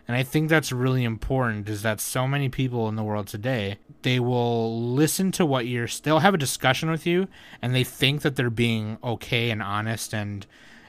[0.10, 3.78] and I think that's really important is that so many people in the world today,
[4.02, 7.28] they will listen to what you're they'll have a discussion with you
[7.62, 10.48] and they think that they're being okay and honest and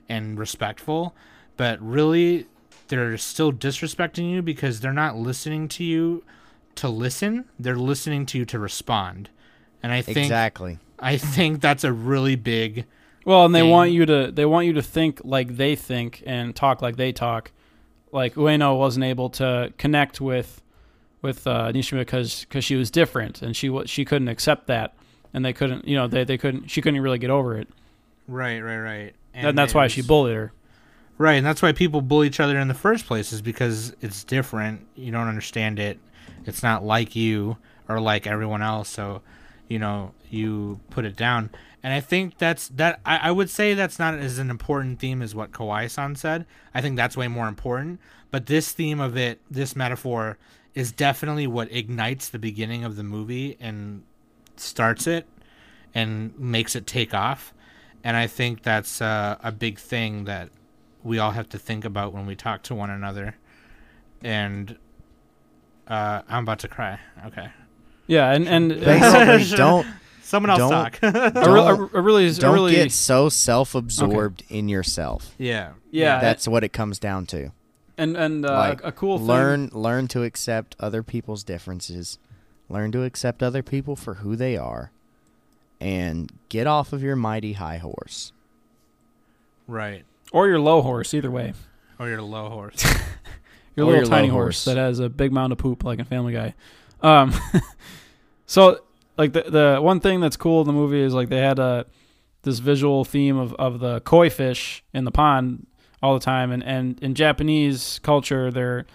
[0.09, 1.15] and respectful,
[1.59, 2.47] but really
[2.89, 6.25] they're still disrespecting you because they're not listening to you
[6.77, 9.29] to listen, they're listening to you to respond.
[9.83, 10.79] And I think Exactly.
[10.99, 12.87] I think that's a really big
[13.27, 13.71] Well, and they thing.
[13.71, 17.13] want you to they want you to think like they think and talk like they
[17.13, 17.53] talk.
[18.13, 20.63] Like Ueno wasn't able to connect with
[21.23, 24.95] with uh, Nishima because because she was different and she she couldn't accept that
[25.33, 27.69] and they couldn't you know they, they couldn't she couldn't really get over it
[28.27, 29.15] right, right, right.
[29.35, 30.53] and, that's why she bullied her.
[31.19, 34.25] Right, and that's why people bully each other in the first place is because it's
[34.25, 34.87] different.
[34.95, 35.99] You don't understand it.
[36.47, 37.59] It's not like you
[37.89, 39.21] or like everyone else, so
[39.71, 41.49] you know you put it down.
[41.83, 43.01] And I think that's that.
[43.07, 46.45] I, I would say that's not as an important theme as what Kawai-san said.
[46.75, 48.01] I think that's way more important.
[48.31, 50.37] But this theme of it, this metaphor,
[50.75, 54.03] is definitely what ignites the beginning of the movie and
[54.57, 55.27] starts it
[55.95, 57.55] and makes it take off.
[58.05, 60.51] And I think that's uh, a big thing that
[61.03, 63.37] we all have to think about when we talk to one another.
[64.23, 64.77] And
[65.89, 67.01] uh, I'm about to cry.
[67.27, 67.51] Okay.
[68.11, 69.87] Yeah, and and Basically, don't
[70.23, 70.99] Someone else Don't- talk.
[71.03, 75.35] I, re- I, don't- I really I don't really get so self-absorbed in yourself.
[75.39, 75.73] yeah.
[75.91, 77.51] yeah That's what it comes down to.
[77.99, 82.19] and and uh, like, a cool thing learn learn to accept other people's differences.
[82.69, 84.93] Learn to accept other people for who they are,
[85.81, 88.33] and get off of your mighty high horse.
[89.67, 90.05] Right.
[90.33, 91.53] or your low horse either way.
[91.99, 92.83] Or your low horse.
[93.77, 94.65] Your Or little your tiny horse.
[94.65, 94.65] horse.
[94.65, 96.55] that has a big mound of poop like in Family Guy.
[97.03, 97.35] Um,
[98.47, 98.81] so
[99.17, 101.87] like the the one thing that's cool in the movie is like they had a
[102.43, 105.67] this visual theme of, of the koi fish in the pond
[106.03, 108.87] all the time, and, and in Japanese culture they're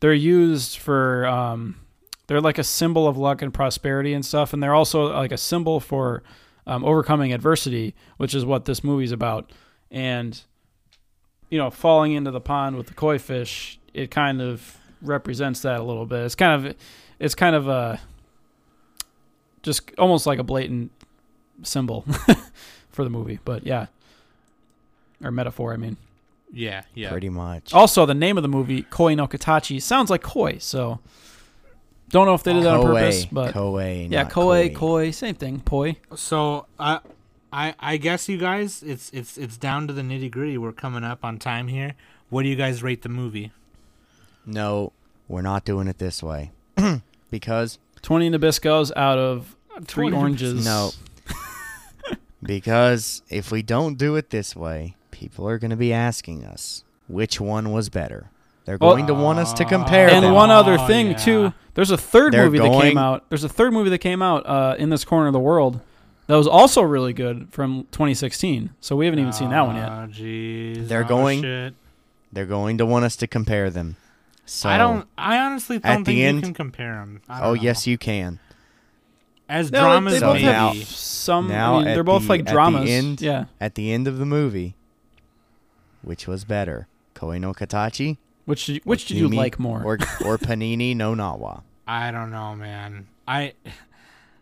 [0.00, 1.80] they're used for um,
[2.26, 5.38] they're like a symbol of luck and prosperity and stuff, and they're also like a
[5.38, 6.22] symbol for
[6.66, 9.52] um, overcoming adversity, which is what this movie's about,
[9.90, 10.42] and
[11.50, 15.80] you know, falling into the pond with the koi fish, it kind of represents that
[15.80, 16.24] a little bit.
[16.24, 16.76] It's kind of,
[17.18, 18.00] it's kind of a,
[19.62, 20.90] just almost like a blatant
[21.62, 22.02] symbol
[22.90, 23.38] for the movie.
[23.44, 23.86] But yeah,
[25.22, 25.72] or metaphor.
[25.72, 25.96] I mean,
[26.52, 26.82] yeah.
[26.94, 27.10] Yeah.
[27.10, 27.74] Pretty much.
[27.74, 30.58] also the name of the movie, Koe no Katachi, sounds like koi.
[30.58, 31.00] So
[32.08, 34.74] don't know if they did that on purpose, but koi, yeah, koi, koi.
[34.74, 35.96] koi, same thing, poi.
[36.14, 37.00] So I,
[37.52, 40.58] I, I guess you guys, it's it's it's down to the nitty gritty.
[40.58, 41.94] We're coming up on time here.
[42.28, 43.52] What do you guys rate the movie?
[44.44, 44.92] No,
[45.28, 46.52] we're not doing it this way.
[47.30, 50.64] because Twenty Nabiscos out of three oranges.
[50.64, 50.90] no.
[52.42, 56.84] because if we don't do it this way, people are going to be asking us
[57.08, 58.30] which one was better.
[58.64, 60.32] They're Well- going to want us to compare And them.
[60.34, 61.16] one other Oh, thing yeah.
[61.16, 61.52] too.
[61.74, 63.24] There's a third They're movie that came out.
[63.28, 65.80] There's a third movie that came out uh, in this corner of the world
[66.26, 68.70] that was also really good from 2016.
[68.80, 69.88] So we haven't even seen that one yet.
[69.88, 70.88] Oh, jeez.
[70.88, 71.74] They're Oh, going- shit.
[72.32, 73.96] They're going to want us to compare them.
[74.46, 75.06] So I don't.
[75.18, 77.20] I honestly at don't the think end- you can compare them.
[77.28, 78.38] Oh yes, you can.
[79.48, 80.78] As No, dramas, they So both now- maybe.
[80.80, 81.48] have some.
[81.48, 82.88] now I mean, at they're both the- like at the dramas.
[82.90, 83.44] end- yeah.
[83.60, 84.74] At the end of the movie,
[86.02, 89.82] which was better, Koe no Katachi, Which did you, which did you like more?
[89.82, 89.94] or
[90.24, 91.62] or Panini no Nawa?
[91.86, 93.06] I don't know, man.
[93.28, 93.52] I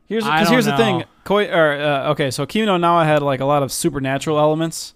[0.07, 1.05] Here's because here's don't the thing.
[1.25, 4.93] Koi or uh, okay, so Kimi no Nawa had like a lot of supernatural elements,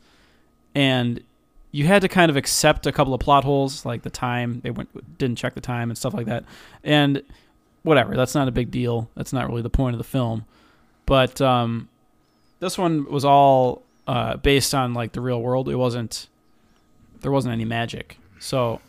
[0.74, 1.22] and
[1.70, 4.70] you had to kind of accept a couple of plot holes, like the time they
[4.70, 6.44] went didn't check the time and stuff like that,
[6.82, 7.22] and
[7.82, 8.16] whatever.
[8.16, 9.10] That's not a big deal.
[9.14, 10.44] That's not really the point of the film,
[11.06, 11.88] but um,
[12.60, 15.68] this one was all uh, based on like the real world.
[15.68, 16.28] It wasn't
[17.20, 18.80] there wasn't any magic, so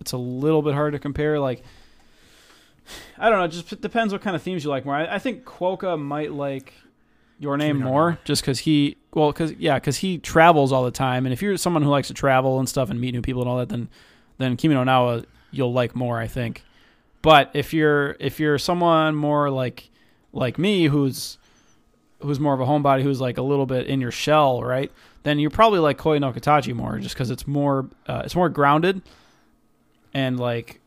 [0.00, 1.38] it's a little bit hard to compare.
[1.38, 1.62] Like
[3.18, 3.44] I don't know.
[3.44, 4.94] It just depends what kind of themes you like more.
[4.94, 6.72] I, I think Quokka might like
[7.38, 8.16] your name more, Na.
[8.24, 11.56] just because he well, because yeah, because he travels all the time, and if you're
[11.56, 13.88] someone who likes to travel and stuff and meet new people and all that, then
[14.38, 16.62] then Kimi no Nawa you'll like more, I think.
[17.22, 19.90] But if you're if you're someone more like
[20.32, 21.38] like me, who's
[22.20, 24.90] who's more of a homebody, who's like a little bit in your shell, right?
[25.22, 28.48] Then you're probably like Koi no Katachi more, just because it's more uh, it's more
[28.48, 29.02] grounded
[30.12, 30.80] and like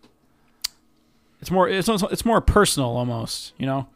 [1.41, 3.88] it's more it's it's more personal almost, you know.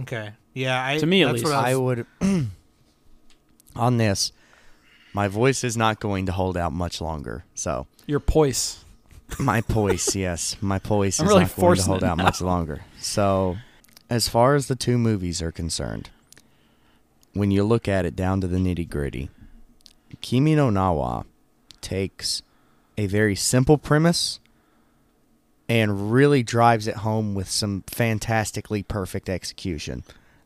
[0.00, 0.32] Okay.
[0.54, 0.84] Yeah.
[0.84, 1.54] I, To me, at that's least.
[1.54, 2.06] what I I would
[3.76, 4.32] on this.
[5.14, 7.44] My voice is not going to hold out much longer.
[7.54, 8.84] So Your poise.
[9.38, 12.24] my poise, yes, my poise I'm is really not going to hold out now.
[12.24, 12.80] much longer.
[12.98, 13.56] So,
[14.08, 16.10] as far as the two movies are concerned,
[17.34, 19.28] when you look at it down to the nitty gritty,
[20.22, 21.24] Kimi no Nawa
[21.80, 22.42] takes
[22.96, 24.38] a very simple premise
[25.68, 30.04] and really drives it home with some fantastically perfect execution.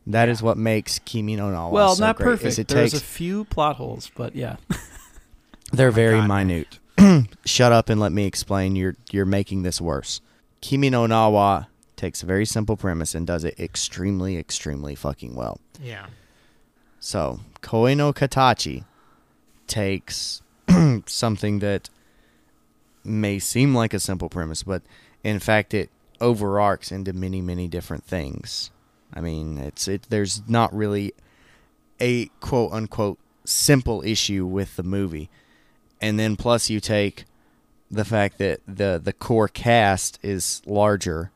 [0.09, 2.57] That is what makes Kimi no Nawa well, so not great, perfect.
[2.59, 4.55] it There's takes a few plot holes, but yeah.
[5.73, 6.27] they're very God.
[6.29, 6.79] minute.
[7.45, 8.75] Shut up and let me explain.
[8.77, 10.21] You're you're making this worse.
[10.61, 15.59] Kimi no Nawa takes a very simple premise and does it extremely, extremely fucking well.
[15.81, 16.07] yeah.
[16.99, 18.85] So Koe no Katachi
[19.67, 20.41] takes
[21.05, 21.89] something that
[23.03, 24.83] may seem like a simple premise, but
[25.23, 25.89] in fact it
[26.21, 28.71] overarcs into many, many different things.
[29.13, 30.07] I mean, it's it.
[30.09, 31.13] There's not really
[31.99, 35.29] a quote unquote simple issue with the movie,
[36.01, 37.25] and then plus you take
[37.89, 41.31] the fact that the the core cast is larger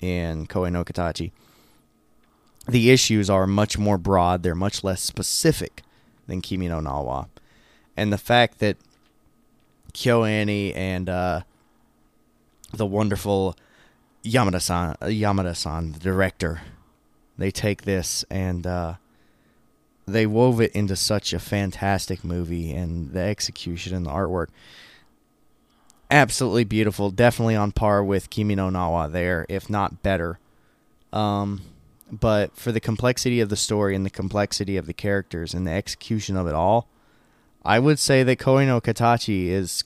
[0.00, 1.30] in Koe no Katachi
[2.66, 4.42] the issues are much more broad.
[4.42, 5.82] They're much less specific
[6.26, 7.28] than Kimi no Nawa.
[7.96, 8.76] And the fact that
[9.92, 11.40] KyoAni and uh,
[12.72, 13.56] the wonderful
[14.24, 16.62] Yamada-san, uh, Yamada-san, the director,
[17.38, 18.94] they take this and uh,
[20.06, 24.48] they wove it into such a fantastic movie, and the execution and the artwork,
[26.10, 27.10] absolutely beautiful.
[27.10, 30.38] Definitely on par with Kimi no Nawa there, if not better.
[31.12, 31.62] Um,
[32.10, 35.72] but for the complexity of the story and the complexity of the characters and the
[35.72, 36.88] execution of it all,
[37.64, 39.84] I would say that Koe no Katachi is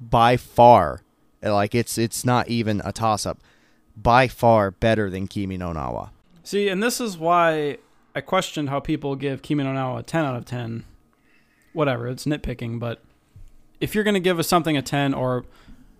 [0.00, 1.02] by far
[1.50, 3.38] like it's it's not even a toss up.
[3.96, 6.10] By far better than Kimi no Nawa.
[6.44, 7.78] See, and this is why
[8.14, 10.84] I questioned how people give Kimi no Nawa a 10 out of 10.
[11.72, 13.02] Whatever, it's nitpicking, but
[13.80, 15.44] if you're going to give us something a 10 or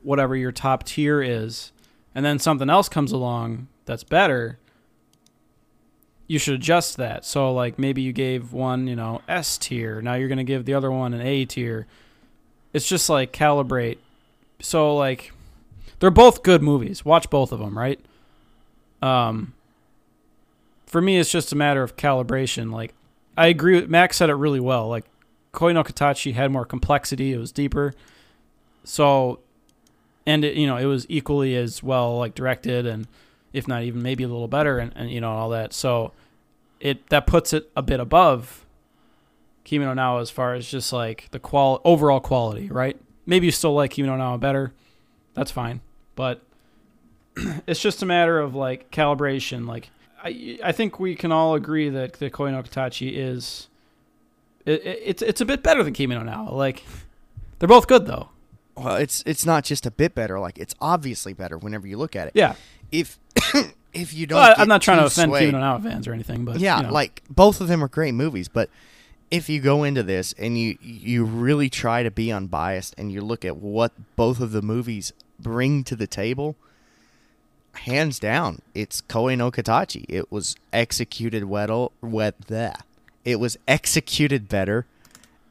[0.02, 1.72] whatever your top tier is,
[2.14, 4.58] and then something else comes along that's better,
[6.26, 7.24] you should adjust that.
[7.24, 10.00] So, like, maybe you gave one, you know, S tier.
[10.00, 11.86] Now you're going to give the other one an A tier.
[12.72, 13.98] It's just like calibrate.
[14.60, 15.32] So, like,
[16.02, 17.04] they're both good movies.
[17.04, 18.00] Watch both of them, right?
[19.02, 19.54] Um,
[20.84, 22.72] for me, it's just a matter of calibration.
[22.72, 22.92] Like,
[23.36, 23.80] I agree.
[23.80, 24.88] With, Max said it really well.
[24.88, 25.04] Like,
[25.52, 27.32] Koi no Katachi had more complexity.
[27.32, 27.94] It was deeper.
[28.82, 29.38] So,
[30.26, 33.06] and it, you know, it was equally as well like directed, and
[33.52, 35.72] if not even maybe a little better, and, and you know all that.
[35.72, 36.10] So,
[36.80, 38.66] it that puts it a bit above
[39.62, 43.00] Kimi no as far as just like the qual overall quality, right?
[43.24, 44.72] Maybe you still like Kimi no better.
[45.34, 45.80] That's fine,
[46.14, 46.40] but
[47.66, 49.66] it's just a matter of like calibration.
[49.66, 49.90] Like
[50.22, 53.68] I, I think we can all agree that the Koi no Katachi is,
[54.64, 56.52] it, it, it's it's a bit better than Kimi no Nawa.
[56.52, 56.84] Like
[57.58, 58.28] they're both good though.
[58.76, 62.16] Well, it's it's not just a bit better, like it's obviously better whenever you look
[62.16, 62.32] at it.
[62.34, 62.54] Yeah,
[62.90, 63.18] If
[63.92, 66.12] if you don't well, I'm not trying to offend swayed- Kimi no Nawa fans or
[66.12, 66.92] anything, but yeah, you know.
[66.92, 68.70] like both of them are great movies, but
[69.30, 73.20] if you go into this and you you really try to be unbiased and you
[73.20, 75.12] look at what both of the movies
[75.42, 76.56] bring to the table,
[77.74, 80.04] hands down, it's Koe no Katachi.
[80.08, 82.84] It was executed well, wet that.
[83.24, 84.86] It was executed better,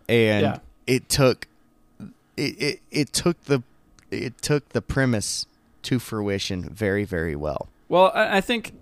[0.10, 0.58] and Yeah.
[0.88, 1.48] it took
[2.38, 3.64] it, it it took the
[4.10, 5.46] it took the premise
[5.84, 7.70] to fruition very very well.
[7.88, 8.74] Well, I, I think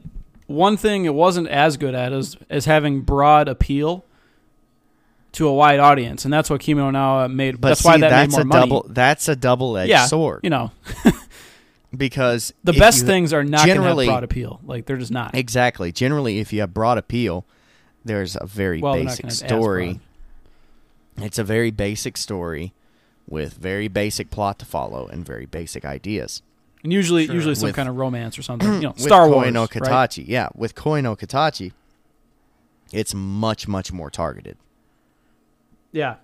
[0.48, 4.04] one thing it wasn't as good at is is having broad appeal
[5.34, 7.60] to a wide audience, and that's what Kimi no Nawa made.
[7.62, 8.70] But that's see, why that that's made more a money.
[8.70, 10.42] double that's a double edged yeah, sword.
[10.44, 10.72] You know,
[11.96, 14.60] because the best you- things are not going to have generally- broad appeal.
[14.66, 15.36] Like they're just not.
[15.36, 17.46] exactly generally if you have broad appeal
[18.06, 20.00] there's a very Well, basic gonna have as story.
[21.18, 22.74] It's a very basic story
[23.28, 26.42] with very basic plot to follow and very basic ideas.
[26.82, 27.36] And usually, Sure.
[27.36, 28.76] usually some With- kind of romance or something.
[28.76, 29.54] You know, Star Koi Wars.
[29.54, 29.70] no right?
[29.70, 31.74] Katachi, yeah, with Koi no Katachi,
[32.94, 34.58] it's much much more targeted.
[35.92, 36.16] Yeah,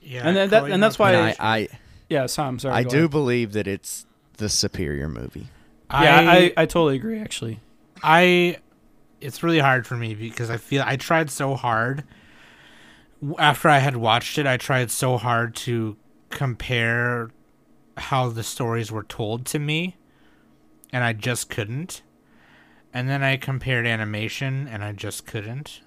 [0.00, 1.68] Yeah, And then that- and that's why- And I, I,
[2.08, 2.26] yeah.
[2.26, 2.74] Sam, sorry.
[2.74, 3.10] I do ahead.
[3.10, 4.06] believe that it's
[4.36, 5.48] the superior movie.
[5.90, 7.18] Yeah, I, I totally agree.
[7.18, 7.60] Actually,
[8.02, 8.58] I
[9.20, 12.04] it's really hard for me because I feel I tried so hard
[13.38, 15.96] after I had watched it I tried so hard to
[16.30, 17.30] compare
[17.96, 19.96] how the stories were told to me
[20.92, 22.02] and I just couldn't
[22.94, 25.80] and then I compared animation and I just couldn't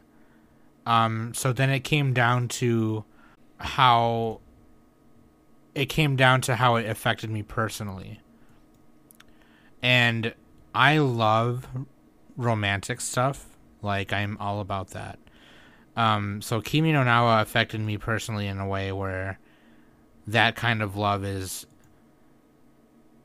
[0.86, 3.05] um so then it came down to
[3.64, 4.41] how
[5.74, 8.20] it came down to how it affected me personally
[9.82, 10.34] and
[10.74, 11.68] I love
[12.38, 13.47] romantic stuff.
[13.82, 15.20] Like I'm all about that.
[15.95, 19.39] Um, so Kimi no Nawa affected me personally in a way where
[20.28, 21.66] that kind of love is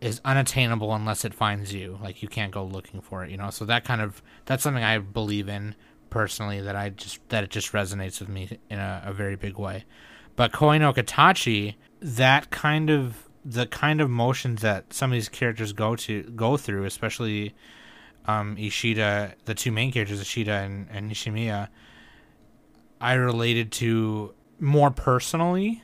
[0.00, 1.98] is unattainable unless it finds you.
[2.02, 3.50] Like you can't go looking for it, you know.
[3.50, 5.74] So that kind of that's something I believe in
[6.10, 9.58] personally that I just that it just resonates with me in a, a very big
[9.58, 9.84] way.
[10.36, 15.28] But Koi no Katachi, that kind of the kind of motions that some of these
[15.28, 17.54] characters go to go through, especially
[18.26, 21.68] um, Ishida, the two main characters, Ishida and, and Nishimiya,
[23.00, 25.82] I related to more personally,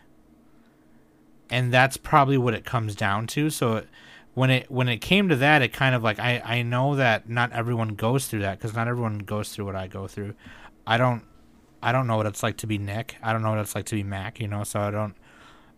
[1.50, 3.48] and that's probably what it comes down to.
[3.50, 3.88] So it,
[4.34, 7.28] when it when it came to that, it kind of like I I know that
[7.28, 10.34] not everyone goes through that because not everyone goes through what I go through.
[10.86, 11.22] I don't
[11.82, 13.16] I don't know what it's like to be Nick.
[13.22, 14.40] I don't know what it's like to be Mac.
[14.40, 15.14] You know, so I don't.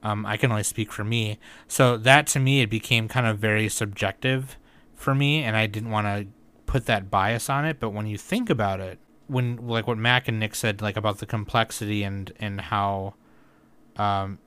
[0.02, 1.38] Um, I can only speak for me.
[1.66, 4.58] So that to me, it became kind of very subjective
[4.94, 6.26] for me, and I didn't want to
[6.66, 7.80] put that bias on it.
[7.80, 11.18] But when you think about it, when like what Mac and Nick said, like about
[11.18, 13.14] the complexity and and how
[13.96, 14.38] um,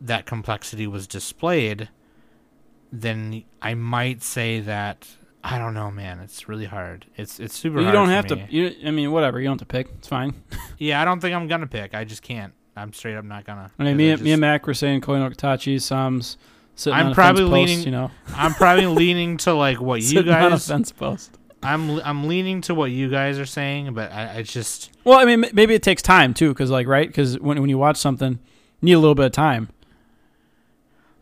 [0.00, 1.88] that complexity was displayed,
[2.90, 5.08] then I might say that
[5.44, 6.20] I don't know, man.
[6.20, 7.06] It's really hard.
[7.16, 7.80] It's it's super.
[7.80, 8.36] you don't have me.
[8.46, 8.52] to.
[8.54, 9.40] You, I mean, whatever.
[9.40, 9.88] You don't have to pick.
[9.98, 10.34] It's fine.
[10.78, 11.94] Yeah, I don't think I'm gonna pick.
[11.94, 12.52] I just can't.
[12.76, 13.70] I'm straight up not gonna.
[13.78, 15.80] I mean, me, I and me and Mac were saying Koi no Katachi.
[15.80, 16.36] Sam's
[16.74, 19.80] sitting I'm on a probably fence post, leaning- You know, I'm probably leaning to like
[19.80, 20.66] what you sitting on a guys.
[20.66, 21.38] fence post.
[21.62, 25.24] I'm I'm leaning to what you guys are saying, but I, I just Well, I
[25.24, 27.06] mean, maybe it takes time too, because like, right?
[27.06, 28.32] Because when when you watch something,
[28.80, 29.68] you need a little bit of time.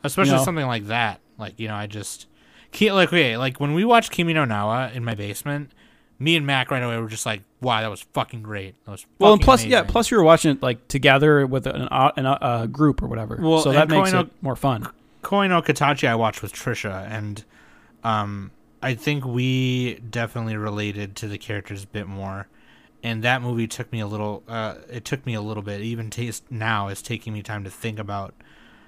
[0.04, 0.44] especially You know?
[0.44, 1.20] something like that.
[1.38, 2.26] Like you know, I just
[2.72, 5.72] Ki- like okay, like when we watched Kimi no Nawa in my basement,
[6.18, 9.06] me and Mac right away were just like, "Wow, that was fucking great." That was
[9.18, 12.26] Well, and plus, yeah, plus you were watching it like together with an uh, an,
[12.26, 13.38] uh, group or whatever.
[13.40, 14.88] Well, so that makes Koi no- it more fun.
[15.22, 17.42] Koi no Katachi I watched with Trisha, and
[18.04, 18.50] um,
[18.82, 22.46] I think we definitely related to the characters a bit more.
[23.02, 24.42] And that movie took me a little.
[24.46, 25.80] Uh, it took me a little bit.
[25.80, 28.34] Even taste now is taking me time to think about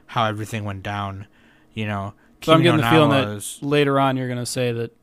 [0.08, 1.26] how everything went down.
[1.72, 2.12] You know,
[2.44, 4.96] So I'm getting the feeling Nawa that is- later on you're gonna say that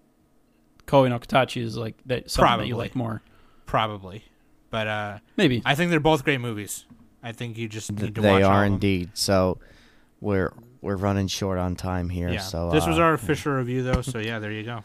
[0.86, 3.22] Koi no Katachi is like that something that you like more.
[3.66, 4.24] probably,
[4.70, 5.62] but uh, Maybe.
[5.66, 6.86] I think they're both great movies.
[7.22, 8.74] I think you just need to watch they all are of them.
[8.74, 9.12] indeed.
[9.14, 9.60] So
[10.22, 12.30] we're we're running short on time here.
[12.30, 12.40] Yeah.
[12.40, 14.02] So this was uh, our official review, though.
[14.02, 14.84] So yeah, there you go.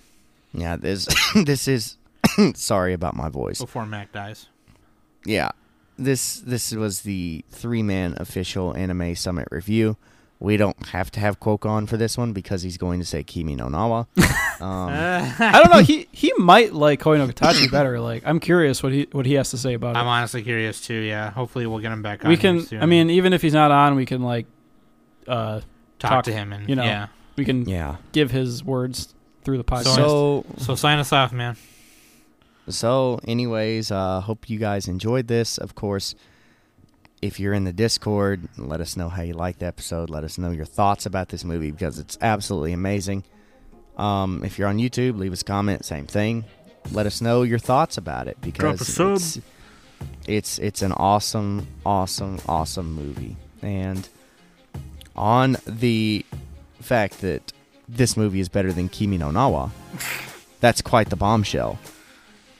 [0.52, 0.76] yeah.
[0.76, 1.06] This
[1.44, 1.96] this is
[2.54, 3.60] sorry about my voice.
[3.60, 4.48] Before Mac dies.
[5.24, 5.50] yeah
[5.96, 9.96] this this was the three man official anime summit review
[10.40, 13.22] we don't have to have Quokka on for this one because he's going to say
[13.22, 14.06] kimi no nawa
[14.60, 15.80] um, I don't know.
[15.82, 18.00] He he might like Koi no Katachi better.
[18.00, 19.98] Like I'm curious what he what he has to say about it.
[19.98, 20.94] I'm honestly curious too.
[20.94, 22.28] Yeah, hopefully we'll get him back on.
[22.28, 22.60] We here can.
[22.66, 22.82] soon.
[22.82, 24.46] I mean, even if he's not on, we can like
[25.26, 25.60] uh
[25.98, 26.84] talk, talk, to him and you know.
[26.84, 27.06] yeah.
[27.36, 29.14] we can yeah give his words
[29.44, 29.94] through the podcast.
[29.94, 31.56] so So sign us off, man.
[32.68, 36.14] so anyways uh hope you guys enjoyed this of course
[37.24, 40.10] if you're in the discord let us know how you liked the episode.
[40.10, 43.24] Let us know your thoughts about this movie because it's absolutely amazing.
[43.96, 46.44] Um if you're on youtube leave us a comment same thing.
[46.92, 49.40] Let us know your thoughts about it because it's
[50.26, 53.36] it's it's an awesome awesome awesome movie.
[53.62, 54.06] And
[55.16, 56.26] on the
[56.82, 57.54] fact that
[57.88, 59.70] this movie is better than Kimi no Nawa
[60.60, 61.78] that's quite the bombshell.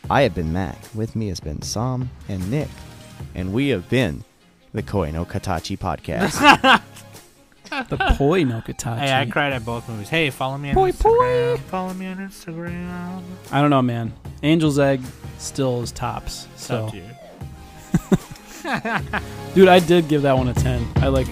[0.08, 0.78] I have been Mac.
[0.94, 2.68] With me has been Sam and Nick.
[3.34, 4.24] And we have been
[4.74, 6.82] the Koi no Katachi podcast
[7.88, 8.98] the Poi no Katachi.
[8.98, 10.08] Hey, I cried at both movies.
[10.08, 11.58] Hey, follow me on Boy, Instagram.
[11.60, 13.22] Follow me on Instagram.
[13.50, 14.12] I don't know, man.
[14.42, 15.00] Angel's Egg
[15.38, 16.48] still is tops.
[16.56, 17.04] So, So, dude.
[19.54, 20.86] dude, I did give that one a ten.
[20.96, 21.26] I like